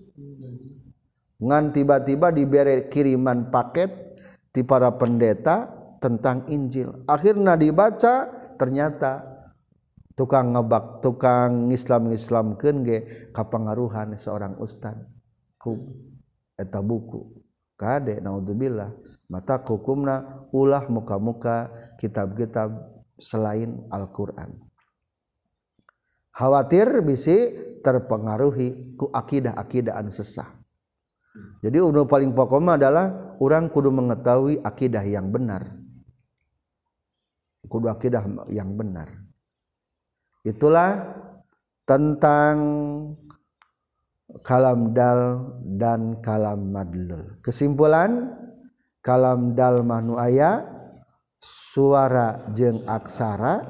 ngan 1.41 1.73
tiba-tiba 1.73 2.29
diberi 2.29 2.85
kiriman 2.85 3.49
paket 3.49 3.89
di 4.53 4.61
para 4.61 4.93
pendeta 4.93 5.73
tentang 5.97 6.45
Injil. 6.49 7.05
Akhirnya 7.09 7.57
dibaca 7.57 8.29
ternyata 8.61 9.25
tukang 10.13 10.53
ngebak 10.53 11.01
tukang 11.01 11.73
Islam 11.73 12.13
Islamkan 12.13 12.85
ge 12.85 13.31
kapangaruhan 13.33 14.13
seorang 14.21 14.53
Ustadz 14.61 15.07
ku 15.57 15.77
eta 16.57 16.77
buku. 16.81 17.41
Kade 17.73 18.21
naudzubillah. 18.21 18.93
Mata 19.25 19.57
hukumna 19.57 20.45
ulah 20.53 20.85
muka-muka 20.85 21.73
kitab-kitab 21.97 22.69
selain 23.17 23.81
Al-Quran. 23.89 24.70
Khawatir 26.35 27.03
bisi 27.03 27.51
terpengaruhi 27.81 28.95
ku 28.95 29.09
akidah-akidah 29.11 29.97
anu 29.97 30.13
sesah. 30.13 30.47
Jadi 31.63 31.79
unu 31.79 32.03
paling 32.05 32.35
pokok 32.35 32.61
adalah 32.67 33.37
orang 33.39 33.71
kudu 33.71 33.89
mengetahui 33.89 34.59
akidah 34.61 35.03
yang 35.05 35.31
benar. 35.31 35.63
Kudu 37.65 37.87
akidah 37.87 38.25
yang 38.51 38.75
benar. 38.75 39.07
Itulah 40.41 40.97
tentang 41.85 42.57
kalam 44.41 44.91
dal 44.91 45.53
dan 45.77 46.19
kalam 46.19 46.73
madlul. 46.73 47.39
Kesimpulan 47.45 48.31
kalam 49.05 49.53
dal 49.53 49.85
manu 49.85 50.17
aya 50.17 50.65
suara 51.41 52.49
jeng 52.53 52.85
aksara 52.89 53.61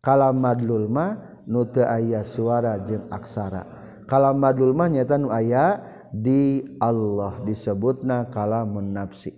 kalam 0.00 0.40
madlul 0.40 0.88
mah 0.88 1.33
nute 1.48 1.84
aya 1.84 2.24
suara 2.24 2.80
jeung 2.82 3.08
aksara. 3.08 3.64
Kalamadulmah 4.04 4.92
nyata 4.92 5.16
nu 5.16 5.32
aya 5.32 5.80
di 6.12 6.60
Allah 6.78 7.40
disebutna 7.42 8.28
kalam 8.28 8.76
nafsi. 8.92 9.32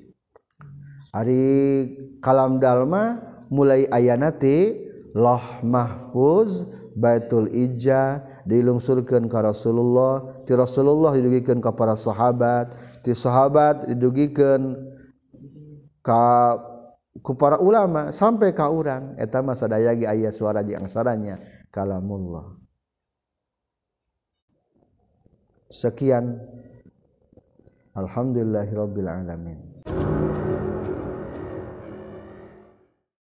Ari 1.15 1.87
kalam 2.21 2.59
dalma 2.61 3.23
mulai 3.49 3.87
ayanati 3.89 4.75
loh 5.17 5.65
mahfuz 5.65 6.67
Baitul 6.97 7.53
Ija 7.53 8.25
dilungsurkan 8.49 9.29
ke 9.29 9.39
Rasulullah 9.45 10.41
ti 10.49 10.57
Rasulullah 10.57 11.13
didugikan 11.13 11.61
ke 11.61 11.69
para 11.77 11.93
sahabat 11.93 12.73
ti 13.05 13.13
sahabat 13.13 13.85
didugikan 13.93 14.81
ke 16.01 16.25
ku 17.21 17.37
para 17.37 17.61
ulama 17.61 18.09
sampai 18.17 18.57
ke 18.57 18.65
orang 18.65 19.13
eta 19.21 19.45
masa 19.45 19.69
daya 19.69 19.93
ge 19.93 20.09
aya 20.09 20.33
suara 20.33 20.65
jeung 20.65 20.89
angsaranya 20.89 21.37
kalamullah. 21.77 22.57
Sekian. 25.69 26.41
Alhamdulillahirabbil 27.93 29.09
alamin. 29.09 29.61